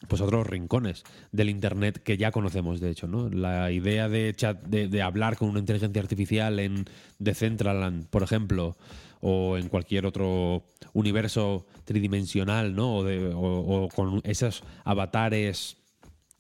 pues 0.07 0.21
otros 0.21 0.47
rincones 0.47 1.03
del 1.33 1.51
internet 1.51 2.01
que 2.03 2.17
ya 2.17 2.31
conocemos 2.31 2.81
de 2.81 2.91
hecho 2.91 3.09
no 3.09 3.29
la 3.29 3.73
idea 3.73 4.09
de 4.09 4.33
chat 4.37 4.63
de, 4.63 5.03
hablar 5.03 5.37
con 5.37 5.49
una 5.49 5.59
inteligencia 5.59 6.01
artificial 6.01 6.61
en 6.61 6.85
Decentraland 7.19 8.07
por 8.07 8.23
ejemplo 8.23 8.77
o 9.21 9.57
en 9.57 9.69
cualquier 9.69 10.07
otro 10.07 10.63
universo 10.93 11.67
tridimensional 11.85 12.77
no 12.77 12.99
o 12.99 13.89
con 13.89 14.21
esos 14.23 14.63
avatares 14.85 15.79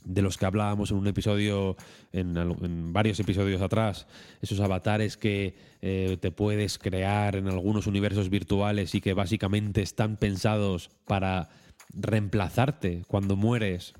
de 0.09 0.23
los 0.23 0.38
que 0.38 0.47
hablábamos 0.47 0.90
en 0.90 0.97
un 0.97 1.07
episodio, 1.07 1.77
en, 2.12 2.92
varios 2.92 3.21
episodios 3.21 3.61
atrás, 3.61 4.07
esos 4.40 4.59
avatares 4.61 5.18
que 5.18 5.55
eh, 5.83 6.16
te 6.21 6.31
puedes 6.31 6.79
crear 6.79 7.37
en 7.37 7.47
algunos 7.47 7.87
universos 7.87 8.31
virtuales 8.31 8.94
y 8.94 9.03
que 9.03 9.12
básicamente 9.12 9.83
están 9.83 10.16
pensados 10.16 10.90
para 11.05 11.51
reemplazarte 11.92 13.03
cuando 13.09 13.37
mueres 13.37 13.94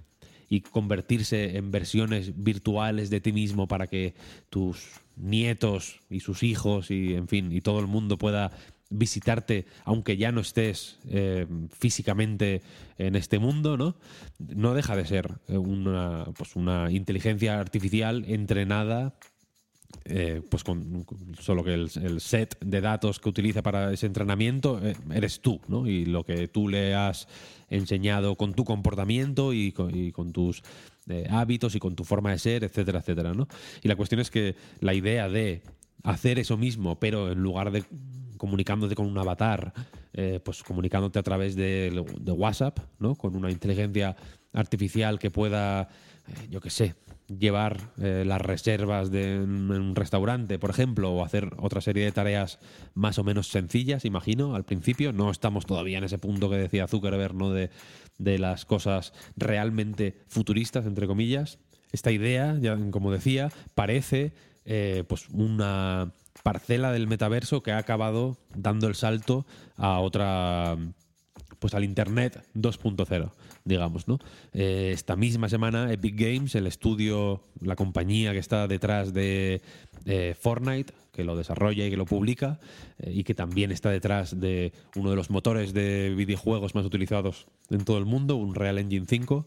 y 0.49 0.63
convertirse 0.63 1.57
en 1.57 1.71
versiones 1.71 2.43
virtuales 2.43 3.11
de 3.11 3.21
ti 3.21 3.33
mismo 3.33 3.69
para 3.69 3.87
que 3.87 4.15
tus 4.51 5.01
nietos 5.17 6.01
y 6.09 6.21
sus 6.21 6.43
hijos 6.43 6.91
y 6.91 7.15
en 7.15 7.29
fin 7.29 7.53
y 7.53 7.61
todo 7.61 7.81
el 7.81 7.87
mundo 7.87 8.17
pueda 8.17 8.51
visitarte 8.91 9.67
aunque 9.85 10.17
ya 10.17 10.33
no 10.33 10.41
estés 10.41 10.99
eh, 11.09 11.47
físicamente 11.79 12.63
en 12.97 13.17
este 13.17 13.39
mundo, 13.39 13.77
¿no? 13.77 13.97
No 14.39 14.75
deja 14.75 14.97
de 14.97 15.05
ser 15.05 15.33
eh, 15.49 15.59
una, 15.59 16.25
pues 16.37 16.57
una 16.57 16.91
inteligencia 16.91 17.61
artificial 17.61 18.25
entrenada 18.27 19.15
eh, 20.05 20.43
pues 20.49 20.65
con 20.65 21.07
solo 21.41 21.65
que 21.65 21.75
el, 21.75 22.21
set 22.21 22.59
de 22.61 22.81
datos 22.81 23.21
que 23.21 23.29
utiliza 23.29 23.63
para 23.63 23.93
ese 23.93 24.07
entrenamiento 24.07 24.81
eres 25.13 25.41
tú, 25.41 25.61
¿no? 25.69 25.87
Y 25.87 26.05
lo 26.05 26.25
que 26.25 26.49
tú 26.49 26.69
le 26.69 26.95
has 26.95 27.29
enseñado 27.71 28.37
con 28.37 28.55
tu 28.55 28.65
comportamiento 28.65 29.53
y 29.53 29.73
con, 29.73 30.33
tus 30.33 30.63
hábitos 31.31 31.75
y 31.75 31.79
con 31.79 31.95
tu 31.95 32.05
forma 32.05 32.31
de 32.31 32.39
ser, 32.39 32.65
etcétera, 32.65 33.01
etcétera, 33.01 33.35
¿no? 33.35 33.49
Y 33.83 33.89
la 33.89 33.97
cuestión 33.97 34.21
es 34.21 34.31
que 34.31 34.57
la 34.81 34.95
idea 34.95 35.29
de 35.29 35.63
hacer 36.03 36.39
eso 36.39 36.57
mismo, 36.57 36.99
pero 36.99 37.33
en 37.33 37.43
lugar 37.43 37.71
de 37.71 37.85
comunicándote 38.39 38.95
con 38.95 39.07
un 39.07 39.19
avatar, 39.19 39.75
eh, 40.15 40.41
pues 40.43 40.63
comunicándote 40.63 41.19
a 41.19 41.23
través 41.23 41.55
de, 41.55 42.03
WhatsApp, 42.27 42.79
¿no? 42.99 43.15
Con 43.15 43.37
una 43.37 43.51
inteligencia 43.51 44.17
artificial 44.53 45.19
que 45.19 45.31
pueda, 45.31 45.83
eh, 46.29 46.49
yo 46.51 46.61
qué 46.61 46.71
sé, 46.71 46.95
llevar 47.29 47.93
eh, 48.01 48.25
las 48.27 48.41
reservas 48.41 49.11
de 49.11 49.39
un 49.39 49.95
restaurante, 49.95 50.59
por 50.59 50.71
ejemplo, 50.71 51.13
o 51.13 51.25
hacer 51.25 51.51
otra 51.59 51.81
serie 51.81 52.05
de 52.05 52.13
tareas 52.13 52.59
más 52.95 53.19
o 53.19 53.25
menos 53.25 53.49
sencillas, 53.49 54.05
imagino, 54.05 54.55
al 54.55 54.65
principio. 54.65 55.13
No 55.13 55.31
estamos 55.31 55.67
todavía 55.67 55.99
en 55.99 56.05
ese 56.05 56.19
punto 56.19 56.49
que 56.51 56.57
decía 56.57 56.87
Zuckerberg, 56.89 57.35
¿no? 57.35 57.53
De, 57.53 57.71
de 58.19 58.39
las 58.39 58.65
cosas 58.65 59.13
realmente 59.37 60.17
futuristas, 60.29 60.87
entre 60.87 61.07
comillas. 61.07 61.59
esta 61.93 62.11
idea, 62.11 62.57
ya 62.61 62.77
como 62.91 63.13
decía, 63.13 63.51
parece 63.75 64.33
pues 65.09 65.31
una 65.31 66.13
parcela 66.43 66.93
del 66.93 67.09
metaverso 67.09 67.63
que 67.63 67.73
ha 67.73 67.79
acabado 67.79 68.37
dando 68.55 68.87
el 68.87 68.95
salto 68.95 69.47
a 69.77 69.99
otra 70.01 70.77
pues 71.59 71.75
al 71.75 71.85
Internet 71.85 72.45
2.0, 72.55 73.31
digamos, 73.69 74.09
¿no? 74.09 74.19
Eh, 74.53 74.91
esta 74.93 75.15
misma 75.15 75.49
semana 75.49 75.93
Epic 75.93 76.19
Games, 76.19 76.55
el 76.55 76.67
estudio, 76.67 77.43
la 77.61 77.77
compañía 77.77 78.33
que 78.33 78.39
está 78.39 78.67
detrás 78.67 79.13
de 79.13 79.61
Fortnite, 80.41 80.93
que 81.19 81.25
lo 81.25 81.37
desarrolla 81.37 81.85
y 81.85 81.91
que 81.91 81.97
lo 81.97 82.07
publica, 82.07 82.61
eh, 83.01 83.11
y 83.13 83.25
que 83.25 83.35
también 83.35 83.73
está 83.73 83.91
detrás 83.91 84.39
de 84.39 84.73
uno 84.95 85.11
de 85.11 85.17
los 85.17 85.31
motores 85.31 85.75
de 85.75 86.15
videojuegos 86.17 86.77
más 86.77 86.87
utilizados 86.87 87.49
en 87.71 87.85
todo 87.85 87.99
el 87.99 88.05
mundo, 88.05 88.37
un 88.37 88.55
Real 88.55 88.79
Engine 88.79 89.05
5, 89.09 89.45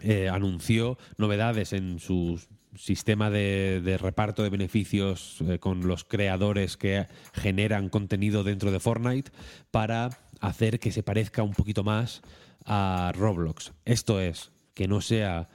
eh, 0.00 0.30
anunció 0.30 0.96
novedades 1.18 1.74
en 1.74 1.98
sus 1.98 2.48
sistema 2.76 3.28
de, 3.28 3.98
reparto 4.00 4.42
de 4.42 4.48
beneficios 4.48 5.36
eh, 5.42 5.58
con 5.58 5.86
los 5.86 6.02
creadores 6.02 6.78
que 6.78 7.06
generan 7.34 7.90
contenido 7.90 8.42
dentro 8.42 8.72
de 8.72 8.80
Fortnite 8.80 9.30
para 9.70 10.18
hacer 10.40 10.80
que 10.80 10.92
se 10.92 11.02
parezca 11.02 11.42
un 11.42 11.52
poquito 11.52 11.84
más 11.84 12.22
a 12.64 13.12
Roblox. 13.14 13.72
Esto 13.84 14.20
es, 14.20 14.52
que 14.74 14.88
no 14.88 15.00
sea 15.00 15.48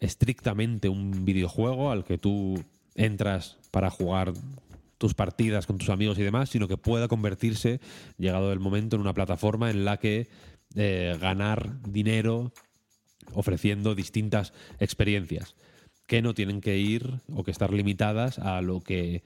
estrictamente 0.00 0.88
un 0.88 1.24
videojuego 1.24 1.90
al 1.90 2.04
que 2.04 2.18
tú 2.18 2.62
entras 2.94 3.58
para 3.70 3.90
jugar 3.90 4.32
tus 4.98 5.14
partidas 5.14 5.66
con 5.66 5.78
tus 5.78 5.88
amigos 5.88 6.18
y 6.18 6.22
demás, 6.22 6.50
sino 6.50 6.68
que 6.68 6.76
pueda 6.76 7.08
convertirse, 7.08 7.80
llegado 8.18 8.52
el 8.52 8.60
momento, 8.60 8.96
en 8.96 9.02
una 9.02 9.14
plataforma 9.14 9.70
en 9.70 9.84
la 9.84 9.96
que 9.98 10.28
eh, 10.74 11.16
ganar 11.20 11.82
dinero 11.82 12.52
ofreciendo 13.34 13.94
distintas 13.94 14.52
experiencias 14.78 15.56
que 16.06 16.22
no 16.22 16.34
tienen 16.34 16.60
que 16.60 16.78
ir 16.78 17.20
o 17.32 17.42
que 17.42 17.50
estar 17.50 17.72
limitadas 17.72 18.38
a 18.38 18.60
lo 18.60 18.80
que 18.80 19.22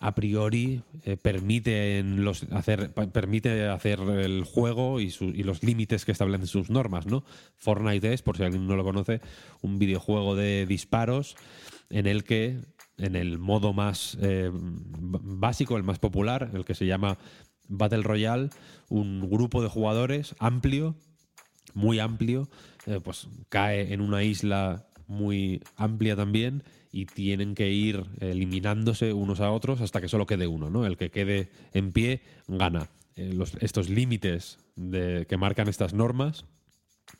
a 0.00 0.14
priori 0.14 0.82
eh, 1.04 1.16
hacer, 2.52 2.92
permite 2.92 3.68
hacer 3.68 4.00
el 4.00 4.44
juego 4.44 5.00
y, 5.00 5.10
los 5.42 5.62
límites 5.62 6.04
que 6.04 6.12
establecen 6.12 6.46
sus 6.46 6.70
normas, 6.70 7.06
¿no? 7.06 7.24
Fortnite 7.56 8.12
es, 8.12 8.22
por 8.22 8.36
si 8.36 8.42
alguien 8.42 8.66
no 8.66 8.76
lo 8.76 8.84
conoce, 8.84 9.20
un 9.62 9.78
videojuego 9.78 10.36
de 10.36 10.66
disparos 10.66 11.36
en 11.90 12.06
el 12.06 12.24
que, 12.24 12.60
en 12.98 13.16
el 13.16 13.38
modo 13.38 13.72
más 13.72 14.18
eh, 14.20 14.50
básico, 14.52 15.76
el 15.76 15.82
más 15.82 15.98
popular, 15.98 16.50
el 16.54 16.64
que 16.64 16.74
se 16.74 16.86
llama 16.86 17.18
Battle 17.68 18.02
Royale, 18.02 18.50
un 18.88 19.28
grupo 19.28 19.62
de 19.62 19.68
jugadores 19.68 20.34
amplio, 20.38 20.96
muy 21.74 21.98
amplio, 21.98 22.48
eh, 22.86 23.00
pues 23.02 23.28
cae 23.48 23.92
en 23.92 24.00
una 24.00 24.22
isla 24.22 24.86
muy 25.08 25.62
amplia 25.76 26.16
también 26.16 26.62
y 26.92 27.06
tienen 27.06 27.54
que 27.54 27.70
ir 27.70 28.04
eliminándose 28.20 29.12
unos 29.12 29.40
a 29.40 29.50
otros 29.50 29.80
hasta 29.80 30.00
que 30.00 30.08
solo 30.08 30.26
quede 30.26 30.46
uno, 30.46 30.70
¿no? 30.70 30.86
El 30.86 30.96
que 30.96 31.10
quede 31.10 31.50
en 31.72 31.92
pie 31.92 32.22
gana. 32.48 32.88
Eh, 33.16 33.38
estos 33.60 33.88
límites 33.88 34.58
que 34.76 35.36
marcan 35.38 35.68
estas 35.68 35.94
normas 35.94 36.44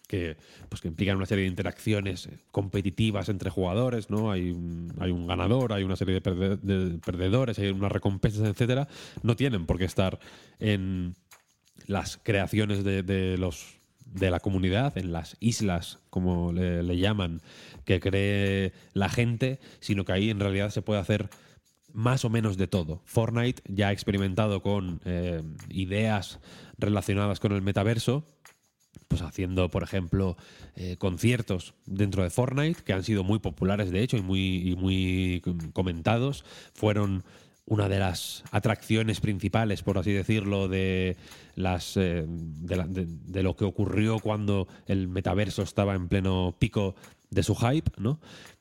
que, 0.07 0.37
pues, 0.69 0.81
que 0.81 0.89
implican 0.89 1.17
una 1.17 1.27
serie 1.27 1.45
de 1.45 1.51
interacciones 1.51 2.29
competitivas 2.51 3.29
entre 3.29 3.51
jugadores, 3.51 4.11
¿no? 4.11 4.31
Hay 4.31 4.51
un, 4.51 4.93
hay 4.99 5.11
un 5.11 5.27
ganador, 5.27 5.73
hay 5.73 5.85
una 5.85 5.97
serie 5.97 6.15
de, 6.15 7.01
perdedores, 7.05 7.59
hay 7.59 7.69
unas 7.69 7.93
recompensas, 7.93 8.47
etcétera, 8.49 8.89
no 9.23 9.37
tienen 9.37 9.67
por 9.67 9.79
qué 9.79 9.85
estar 9.85 10.19
en 10.59 11.15
las 11.87 12.19
creaciones 12.23 12.85
de, 12.85 13.37
los 13.39 13.79
de 14.07 14.31
la 14.31 14.41
comunidad, 14.41 14.97
en 14.97 15.13
las 15.13 15.37
islas, 15.41 15.99
como 16.11 16.53
le, 16.53 16.99
llaman, 16.99 17.43
que 17.85 18.01
cree 18.01 18.73
la 18.95 19.09
gente, 19.09 19.61
sino 19.81 20.05
que 20.05 20.13
ahí 20.13 20.31
en 20.31 20.41
realidad 20.41 20.71
se 20.71 20.83
puede 20.83 21.01
hacer 21.01 21.29
más 21.93 22.25
o 22.25 22.31
menos 22.31 22.57
de 22.57 22.67
todo. 22.67 23.03
Fortnite 23.05 23.63
ya 23.69 23.89
ha 23.89 23.93
experimentado 23.93 24.63
con 24.63 25.01
eh, 25.05 25.43
ideas 25.71 26.41
relacionadas 26.79 27.41
con 27.41 27.53
el 27.53 27.63
metaverso, 27.63 28.25
pues 29.09 29.23
haciendo, 29.23 29.71
por 29.71 29.83
ejemplo, 29.83 30.37
eh, 30.75 30.97
conciertos 30.99 31.75
dentro 31.87 32.23
de 32.23 32.31
Fortnite, 32.31 32.83
que 32.83 32.93
han 32.93 33.03
sido 33.03 33.25
muy 33.25 33.39
populares 33.39 33.91
de 33.91 34.03
hecho 34.03 34.17
y 34.17 34.23
muy, 34.23 34.71
y 34.71 34.77
muy 34.77 35.43
comentados. 35.73 36.45
Fueron 36.75 37.25
una 37.67 37.89
de 37.89 37.99
las 37.99 38.45
atracciones 38.53 39.21
principales, 39.21 39.83
por 39.83 39.99
así 39.99 40.13
decirlo, 40.13 40.69
de, 40.69 41.17
las, 41.57 41.97
eh, 41.97 42.25
de, 42.27 43.43
lo 43.43 43.57
que 43.57 43.65
ocurrió 43.65 44.21
cuando 44.21 44.69
el 44.87 45.09
metaverso 45.09 45.63
estaba 45.63 45.95
en 45.95 46.09
pleno 46.09 46.55
pico 46.59 46.95
de 47.31 47.43
su 47.43 47.57
hype, 47.57 47.91
¿no? 47.99 48.21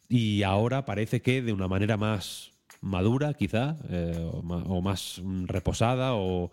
Y 0.09 0.43
ahora 0.43 0.85
parece 0.85 1.21
que 1.21 1.43
de 1.43 1.53
una 1.53 1.67
manera 1.67 1.97
más 1.97 2.51
madura, 2.81 3.33
quizá, 3.35 3.77
eh, 3.89 4.29
o, 4.31 4.81
más, 4.81 5.21
reposada, 5.45 6.15
o, 6.15 6.51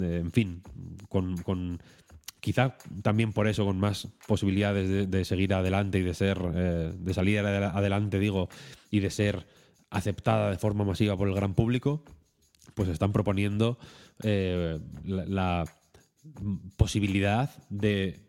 eh, 0.00 0.20
en 0.22 0.32
fin, 0.32 0.62
con, 1.08 1.78
quizá 2.40 2.76
también 3.02 3.32
por 3.32 3.46
eso 3.46 3.66
con 3.66 3.78
más 3.78 4.08
posibilidades 4.26 5.10
de, 5.10 5.24
seguir 5.26 5.52
adelante 5.52 5.98
y 5.98 6.02
de 6.02 6.14
ser, 6.14 6.38
de 6.38 7.14
salir 7.14 7.40
adelante, 7.40 8.18
digo, 8.18 8.48
y 8.90 9.00
de 9.00 9.10
ser 9.10 9.46
aceptada 9.90 10.50
de 10.50 10.58
forma 10.58 10.84
masiva 10.84 11.16
por 11.16 11.28
el 11.28 11.34
gran 11.34 11.54
público, 11.54 12.04
pues 12.74 12.88
están 12.88 13.12
proponiendo 13.12 13.78
eh, 14.22 14.78
la, 15.04 15.64
posibilidad 16.76 17.50
de, 17.70 18.20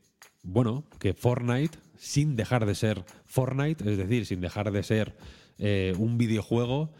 bueno, 0.43 0.85
que 0.99 1.13
Fortnite, 1.13 1.77
sin 1.97 2.35
dejar 2.35 2.65
de 2.65 2.75
ser 2.75 3.03
Fortnite, 3.25 3.89
es 3.89 3.97
decir, 3.97 4.25
sin 4.25 4.41
dejar 4.41 4.71
de 4.71 4.81
ser 4.83 5.17
eh, 5.57 5.93
un 5.97 6.17
videojuego, 6.17 6.93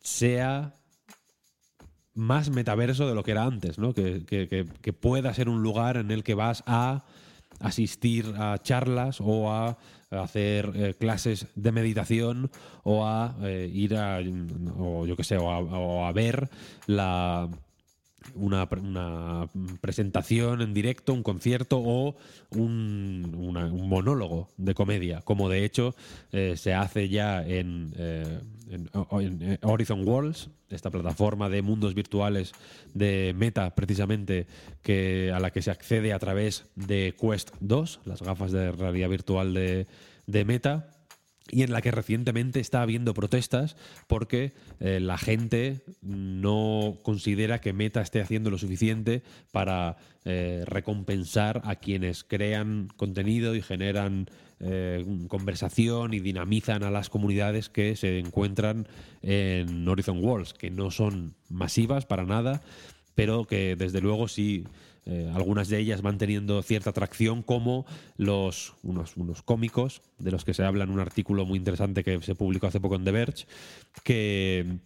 sea 0.00 0.76
más 2.14 2.50
metaverso 2.50 3.08
de 3.08 3.14
lo 3.14 3.22
que 3.22 3.32
era 3.32 3.44
antes, 3.44 3.78
¿no? 3.78 3.94
Que, 3.94 4.24
que, 4.26 4.92
pueda 4.92 5.32
ser 5.34 5.48
un 5.48 5.62
lugar 5.62 5.96
en 5.96 6.10
el 6.10 6.22
que 6.22 6.34
vas 6.34 6.62
a 6.66 7.04
asistir 7.60 8.34
a 8.36 8.58
charlas 8.62 9.18
o 9.20 9.52
a 9.52 9.78
hacer 10.20 10.72
eh, 10.74 10.94
clases 10.98 11.46
de 11.54 11.72
meditación 11.72 12.50
o 12.84 13.06
a 13.06 13.34
eh, 13.42 13.70
ir 13.72 13.96
a, 13.96 14.20
o 14.78 15.06
yo 15.06 15.16
qué 15.16 15.24
sé, 15.24 15.36
o 15.38 16.06
a, 16.06 16.12
ver 16.12 16.48
la, 16.86 17.48
una, 18.34 18.68
presentación 19.80 20.62
en 20.62 20.74
directo, 20.74 21.12
un 21.12 21.22
concierto 21.22 21.78
o 21.78 22.16
un, 22.50 23.52
monólogo 23.88 24.48
de 24.56 24.74
comedia, 24.74 25.20
como 25.22 25.48
de 25.48 25.64
hecho 25.64 25.94
eh, 26.32 26.54
se 26.56 26.74
hace 26.74 27.08
ya 27.08 27.42
en, 27.42 27.92
en, 27.96 28.90
Horizon 29.62 30.06
Worlds, 30.06 30.50
esta 30.70 30.90
plataforma 30.90 31.48
de 31.48 31.62
mundos 31.62 31.94
virtuales 31.94 32.52
de 32.94 33.34
Meta, 33.36 33.74
precisamente, 33.74 34.46
que, 34.82 35.32
a 35.34 35.40
la 35.40 35.50
que 35.50 35.62
se 35.62 35.70
accede 35.70 36.12
a 36.12 36.18
través 36.18 36.66
de 36.74 37.14
Quest 37.20 37.50
2, 37.60 38.00
las 38.04 38.22
gafas 38.22 38.52
de 38.52 38.72
realidad 38.72 39.08
virtual 39.08 39.54
de, 39.54 39.86
Meta 40.44 40.90
y 41.50 41.62
en 41.62 41.72
la 41.72 41.82
que 41.82 41.90
recientemente 41.90 42.60
está 42.60 42.82
habiendo 42.82 43.14
protestas 43.14 43.76
porque 44.06 44.52
eh, 44.80 45.00
la 45.00 45.18
gente 45.18 45.82
no 46.00 46.98
considera 47.02 47.60
que 47.60 47.72
Meta 47.72 48.00
esté 48.00 48.20
haciendo 48.20 48.50
lo 48.50 48.58
suficiente 48.58 49.22
para 49.50 49.96
eh, 50.24 50.64
recompensar 50.66 51.62
a 51.64 51.76
quienes 51.76 52.24
crean 52.24 52.88
contenido 52.96 53.54
y 53.56 53.62
generan 53.62 54.28
eh, 54.60 55.04
conversación 55.28 56.14
y 56.14 56.20
dinamizan 56.20 56.84
a 56.84 56.90
las 56.90 57.10
comunidades 57.10 57.68
que 57.68 57.96
se 57.96 58.20
encuentran 58.20 58.86
en 59.22 59.86
Horizon 59.88 60.24
Worlds, 60.24 60.54
que 60.54 60.70
no 60.70 60.90
son 60.92 61.34
masivas 61.48 62.06
para 62.06 62.24
nada, 62.24 62.62
pero 63.14 63.44
que 63.44 63.74
desde 63.76 64.00
luego 64.00 64.28
sí 64.28 64.64
eh, 65.04 65.30
algunas 65.34 65.68
de 65.68 65.78
ellas 65.78 66.02
van 66.02 66.18
teniendo 66.18 66.62
cierta 66.62 66.90
atracción, 66.90 67.42
como 67.42 67.86
los 68.16 68.74
unos, 68.82 69.16
unos 69.16 69.42
cómicos, 69.42 70.02
de 70.18 70.30
los 70.30 70.44
que 70.44 70.54
se 70.54 70.64
habla 70.64 70.84
en 70.84 70.90
un 70.90 71.00
artículo 71.00 71.44
muy 71.44 71.58
interesante 71.58 72.04
que 72.04 72.20
se 72.20 72.34
publicó 72.34 72.68
hace 72.68 72.80
poco 72.80 72.96
en 72.96 73.04
The 73.04 73.12
Verge, 73.12 73.46
que 74.04 74.78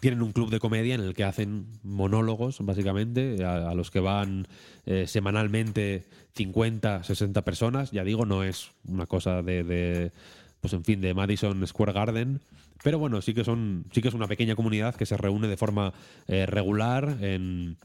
tienen 0.00 0.22
un 0.22 0.32
club 0.32 0.50
de 0.50 0.60
comedia 0.60 0.94
en 0.94 1.00
el 1.00 1.14
que 1.14 1.24
hacen 1.24 1.66
monólogos, 1.82 2.58
básicamente, 2.60 3.44
a, 3.44 3.74
los 3.74 3.90
que 3.90 4.00
van 4.00 4.46
eh, 4.86 5.06
semanalmente 5.06 6.04
50, 6.34 7.02
60 7.02 7.42
personas. 7.42 7.90
Ya 7.90 8.04
digo, 8.04 8.26
no 8.26 8.44
es 8.44 8.70
una 8.86 9.06
cosa 9.06 9.42
de, 9.42 10.12
pues 10.60 10.72
en 10.72 10.84
fin, 10.84 11.00
de 11.00 11.14
Madison 11.14 11.66
Square 11.66 11.92
Garden. 11.92 12.40
Pero 12.82 12.98
bueno, 12.98 13.20
sí 13.22 13.34
que 13.34 13.44
son, 13.44 13.86
sí 13.92 14.02
que 14.02 14.08
es 14.08 14.14
una 14.14 14.28
pequeña 14.28 14.54
comunidad 14.54 14.94
que 14.94 15.06
se 15.06 15.16
reúne 15.16 15.48
de 15.48 15.56
forma 15.56 15.92
eh, 16.28 16.46
regular 16.46 17.18
en 17.20 17.76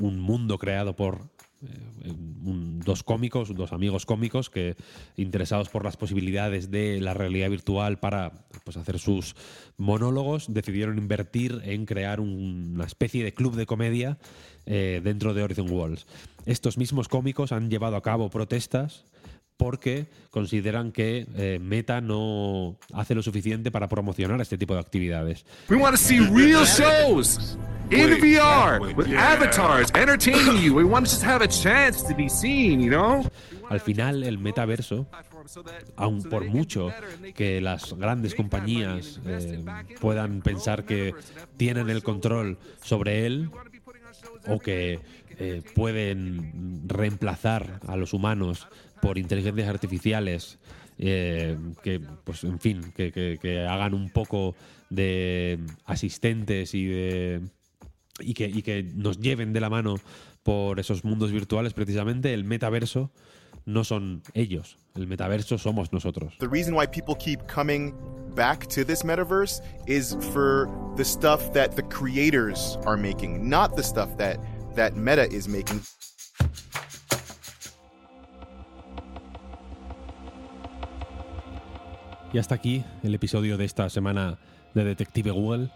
un 0.00 0.20
mundo 0.20 0.58
creado 0.58 0.96
por 0.96 1.30
eh, 1.62 2.12
dos 2.84 3.04
cómicos, 3.04 3.54
dos 3.54 3.72
amigos 3.72 4.04
cómicos 4.04 4.50
que 4.50 4.74
interesados 5.16 5.68
por 5.68 5.84
las 5.84 5.96
posibilidades 5.96 6.70
de 6.70 7.00
la 7.00 7.14
realidad 7.14 7.50
virtual 7.50 8.00
para 8.00 8.46
pues, 8.64 8.76
hacer 8.76 8.98
sus 8.98 9.36
monólogos, 9.76 10.52
decidieron 10.52 10.98
invertir 10.98 11.60
en 11.64 11.86
crear 11.86 12.18
una 12.18 12.84
especie 12.84 13.22
de 13.22 13.32
club 13.32 13.54
de 13.54 13.66
comedia 13.66 14.18
eh, 14.66 15.00
dentro 15.04 15.34
de 15.34 15.42
Horizon 15.44 15.70
Worlds. 15.70 16.06
Estos 16.46 16.78
mismos 16.78 17.06
cómicos 17.06 17.52
han 17.52 17.70
llevado 17.70 17.94
a 17.94 18.02
cabo 18.02 18.28
protestas 18.28 19.04
porque 19.62 20.08
consideran 20.30 20.90
que 20.90 21.24
eh, 21.36 21.60
Meta 21.62 22.00
no 22.00 22.76
hace 22.92 23.14
lo 23.14 23.22
suficiente 23.22 23.70
para 23.70 23.88
promocionar 23.88 24.40
este 24.40 24.58
tipo 24.58 24.74
de 24.74 24.80
actividades. 24.80 25.44
We 25.70 25.76
want 25.76 25.94
to 25.94 26.02
see 26.02 26.18
real 26.18 26.66
shows 26.66 27.56
in 27.88 28.10
VR 28.18 28.80
with 28.96 29.06
avatars 29.16 29.92
entertaining 29.94 30.60
you. 30.60 30.74
We 30.74 30.82
want 30.82 31.06
to 31.06 31.12
just 31.12 31.24
have 31.24 31.44
a 31.44 31.48
chance 31.48 32.02
to 32.08 32.12
be 32.12 32.28
seen, 32.28 32.80
you 32.80 32.90
know? 32.90 33.22
Al 33.70 33.78
final, 33.78 34.24
el 34.24 34.38
metaverso, 34.38 35.06
aun 35.94 36.24
por 36.24 36.44
mucho 36.46 36.90
que 37.32 37.60
las 37.60 37.92
grandes 37.92 38.34
compañías 38.34 39.20
eh, 39.24 39.64
puedan 40.00 40.42
pensar 40.42 40.84
que 40.84 41.14
tienen 41.56 41.88
el 41.88 42.02
control 42.02 42.58
sobre 42.82 43.26
él 43.26 43.48
o 44.48 44.58
que 44.58 44.98
eh, 45.38 45.62
pueden 45.74 46.82
reemplazar 46.88 47.80
a 47.86 47.96
los 47.96 48.12
humanos 48.12 48.66
por 49.02 49.18
inteligencias 49.18 49.68
artificiales 49.68 50.58
eh, 50.96 51.58
que, 51.82 52.00
pues, 52.22 52.46
que, 52.94 53.66
hagan 53.68 53.94
un 53.94 54.10
poco 54.10 54.54
de 54.90 55.58
asistentes 55.86 56.72
y 56.72 57.42
que 58.20 58.90
nos 58.94 59.18
lleven 59.18 59.52
de 59.52 59.60
la 59.60 59.68
mano 59.68 59.96
por 60.44 60.78
esos 60.78 61.04
mundos 61.04 61.32
virtuales, 61.32 61.72
precisamente 61.72 62.32
el 62.32 62.44
metaverso 62.44 63.10
no 63.64 63.82
son 63.82 64.22
ellos, 64.34 64.78
el 64.94 65.08
metaverso 65.08 65.58
somos 65.58 65.92
nosotros. 65.92 66.34
The 66.38 66.48
reason 66.48 66.74
why 66.74 66.86
people 66.86 67.16
keep 67.16 67.40
coming 67.48 67.94
back 68.36 68.68
to 68.68 68.84
this 68.84 69.02
metaverse 69.02 69.60
is 69.88 70.16
for 70.32 70.68
the 70.96 71.04
stuff 71.04 71.52
that 71.54 71.74
the 71.74 71.82
creators 71.82 72.78
are 72.86 72.96
making, 72.96 73.48
not 73.48 73.74
the 73.74 73.82
stuff 73.82 74.16
that 74.18 74.38
that 74.76 74.96
Meta 74.96 75.28
is 75.30 75.48
making. 75.48 75.80
Y 82.32 82.38
hasta 82.38 82.54
aquí 82.54 82.82
el 83.02 83.14
episodio 83.14 83.58
de 83.58 83.64
esta 83.64 83.88
semana 83.90 84.38
de 84.74 84.84
Detective 84.84 85.30
Google. 85.30 85.68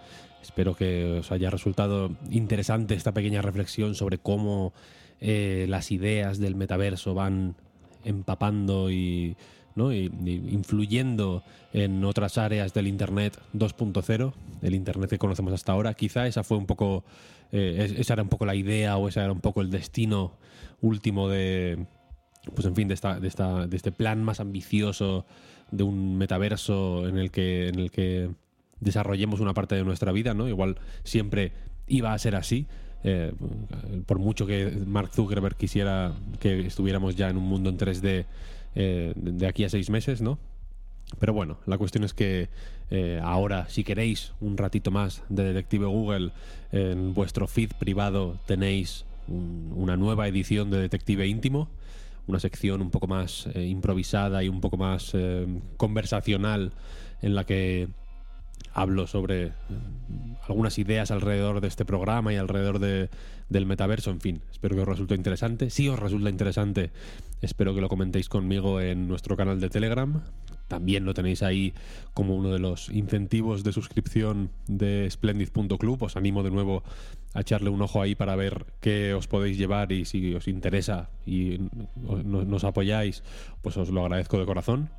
Espero 0.43 0.75
que 0.75 1.19
os 1.21 1.31
haya 1.33 1.51
resultado 1.51 2.11
interesante 2.31 2.95
esta 2.95 3.13
pequeña 3.13 3.43
reflexión 3.43 3.95
sobre 3.95 4.19
cómo 4.19 4.73
eh, 5.21 5.67
las 5.69 5.91
ideas 5.91 6.39
del 6.39 6.55
metaverso 6.55 7.15
van 7.15 7.57
empapando 8.05 8.91
y, 8.91 9.37
influyendo 9.77 11.43
en 11.73 12.03
otras 12.05 12.39
áreas 12.39 12.73
del 12.73 12.87
Internet 12.87 13.39
2.0, 13.53 14.33
el 14.63 14.75
Internet 14.75 15.11
que 15.11 15.19
conocemos 15.19 15.53
hasta 15.53 15.73
ahora. 15.73 15.93
Quizá 15.95 16.27
esa 16.27 16.43
fue 16.45 16.57
un 16.57 16.67
poco, 16.67 17.05
eh, 17.53 17.77
es- 17.91 17.99
esa 18.01 18.15
era 18.15 18.23
un 18.23 18.29
poco 18.31 18.47
la 18.47 18.55
idea 18.55 18.97
o 18.97 19.09
esa 19.09 19.25
era 19.25 19.33
un 19.33 19.41
poco 19.41 19.61
el 19.61 19.71
destino 19.71 20.33
último 20.81 21.29
de, 21.29 21.85
pues 22.55 22.67
en 22.67 22.75
fin, 22.77 22.89
de, 22.89 22.95
esta, 22.95 23.19
de, 23.21 23.29
esta, 23.29 23.67
de 23.67 23.77
este 23.77 23.93
plan 23.93 24.23
más 24.23 24.41
ambicioso 24.41 25.27
de 25.71 25.83
un 25.85 26.17
metaverso 26.19 27.09
en 27.09 27.19
el 27.19 27.31
que, 27.31 27.69
en 27.69 27.79
el 27.79 27.91
que 27.91 28.31
desarrollemos 28.81 29.41
una 29.41 29.55
parte 29.55 29.75
de 29.75 29.85
nuestra 29.85 30.13
vida, 30.13 30.35
¿no? 30.35 30.49
Igual 30.49 30.77
siempre 31.05 31.53
iba 31.87 32.13
a 32.13 32.19
ser 32.19 32.37
así. 32.37 32.67
eh, 33.05 33.33
por 34.07 34.19
mucho 34.19 34.47
que 34.47 34.71
Mark 34.87 35.11
Zuckerberg 35.13 35.57
quisiera 35.57 36.13
que 36.41 36.67
estuviéramos 36.67 37.15
ya 37.15 37.29
en 37.31 37.37
un 37.37 37.45
mundo 37.45 37.71
en 37.71 37.79
3D 37.79 38.25
eh, 38.75 39.13
de 39.17 39.47
aquí 39.47 39.65
a 39.65 39.69
seis 39.69 39.91
meses, 39.91 40.21
¿no? 40.23 40.39
Pero 41.21 41.33
bueno, 41.33 41.59
la 41.67 41.79
cuestión 41.79 42.03
es 42.05 42.15
que 42.15 42.49
eh, 42.91 43.21
ahora, 43.23 43.69
si 43.69 43.85
queréis 43.85 44.33
un 44.41 44.57
ratito 44.57 44.91
más 44.91 45.23
de 45.29 45.45
Detective 45.45 45.87
Google, 45.87 46.33
en 46.73 47.15
vuestro 47.15 47.47
feed 47.47 47.71
privado 47.79 48.39
tenéis 48.47 49.05
un- 49.29 49.73
una 49.77 49.97
nueva 49.97 50.27
edición 50.27 50.71
de 50.71 50.81
Detective 50.81 51.27
Íntimo, 51.29 51.69
una 52.27 52.39
sección 52.41 52.83
un 52.83 52.91
poco 52.91 53.07
más 53.07 53.49
eh, 53.55 53.67
improvisada 53.67 54.43
y 54.43 54.49
un 54.49 54.61
poco 54.61 54.77
más 54.77 55.11
eh, 55.15 55.47
conversacional 55.77 56.73
en 57.23 57.35
la 57.35 57.45
que 57.45 57.89
hablo 58.73 59.07
sobre 59.07 59.47
eh, 59.47 59.53
algunas 60.49 60.79
ideas 60.79 61.11
alrededor 61.11 61.61
de 61.61 61.69
este 61.69 61.85
programa 61.85 62.33
y 62.33 62.37
alrededor 62.37 62.79
de- 62.79 63.09
del 63.49 63.65
metaverso, 63.65 64.11
en 64.11 64.21
fin, 64.21 64.43
espero 64.51 64.75
que 64.75 64.83
os 64.83 64.89
resulte 64.89 65.15
interesante. 65.15 65.71
Si 65.71 65.89
os 65.89 65.99
resulta 65.99 66.29
interesante, 66.31 66.91
espero 67.43 67.75
que 67.77 67.81
lo 67.81 67.89
comentéis 67.89 68.29
conmigo 68.29 68.81
en 68.81 69.07
nuestro 69.07 69.37
canal 69.37 69.61
de 69.61 69.71
Telegram. 69.71 70.23
También 70.69 71.05
lo 71.05 71.15
tenéis 71.15 71.43
ahí 71.43 71.75
como 72.13 72.35
uno 72.35 72.51
de 72.53 72.59
los 72.59 72.89
incentivos 72.91 73.63
de 73.63 73.73
suscripción 73.73 74.51
de 74.67 75.09
splendid.club. 75.11 76.03
Os 76.03 76.17
animo 76.17 76.43
de 76.43 76.51
nuevo 76.51 76.83
a 77.35 77.41
echarle 77.41 77.71
un 77.71 77.81
ojo 77.83 78.03
ahí 78.03 78.15
para 78.15 78.35
ver 78.35 78.67
qué 78.81 79.15
os 79.15 79.29
podéis 79.29 79.59
llevar 79.59 79.93
y 79.93 80.05
si 80.05 80.35
os 80.35 80.49
interesa 80.49 81.11
y 81.25 81.59
no- 81.97 82.45
nos 82.45 82.65
apoyáis, 82.65 83.23
pues 83.63 83.77
os 83.77 83.91
lo 83.91 84.03
agradezco 84.03 84.39
de 84.39 84.47
corazón. 84.47 84.91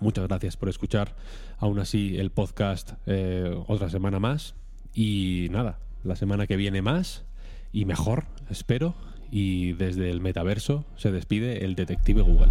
Muchas 0.00 0.26
gracias 0.28 0.56
por 0.56 0.68
escuchar 0.68 1.14
aún 1.58 1.78
así 1.78 2.16
el 2.18 2.30
podcast 2.30 2.92
eh, 3.06 3.54
otra 3.66 3.90
semana 3.90 4.18
más. 4.18 4.54
Y 4.94 5.48
nada, 5.50 5.78
la 6.04 6.16
semana 6.16 6.46
que 6.46 6.56
viene 6.56 6.82
más 6.82 7.24
y 7.72 7.84
mejor, 7.84 8.24
espero. 8.50 8.94
Y 9.30 9.74
desde 9.74 10.10
el 10.10 10.20
metaverso 10.22 10.86
se 10.96 11.12
despide 11.12 11.64
el 11.64 11.74
detective 11.74 12.22
Google. 12.22 12.50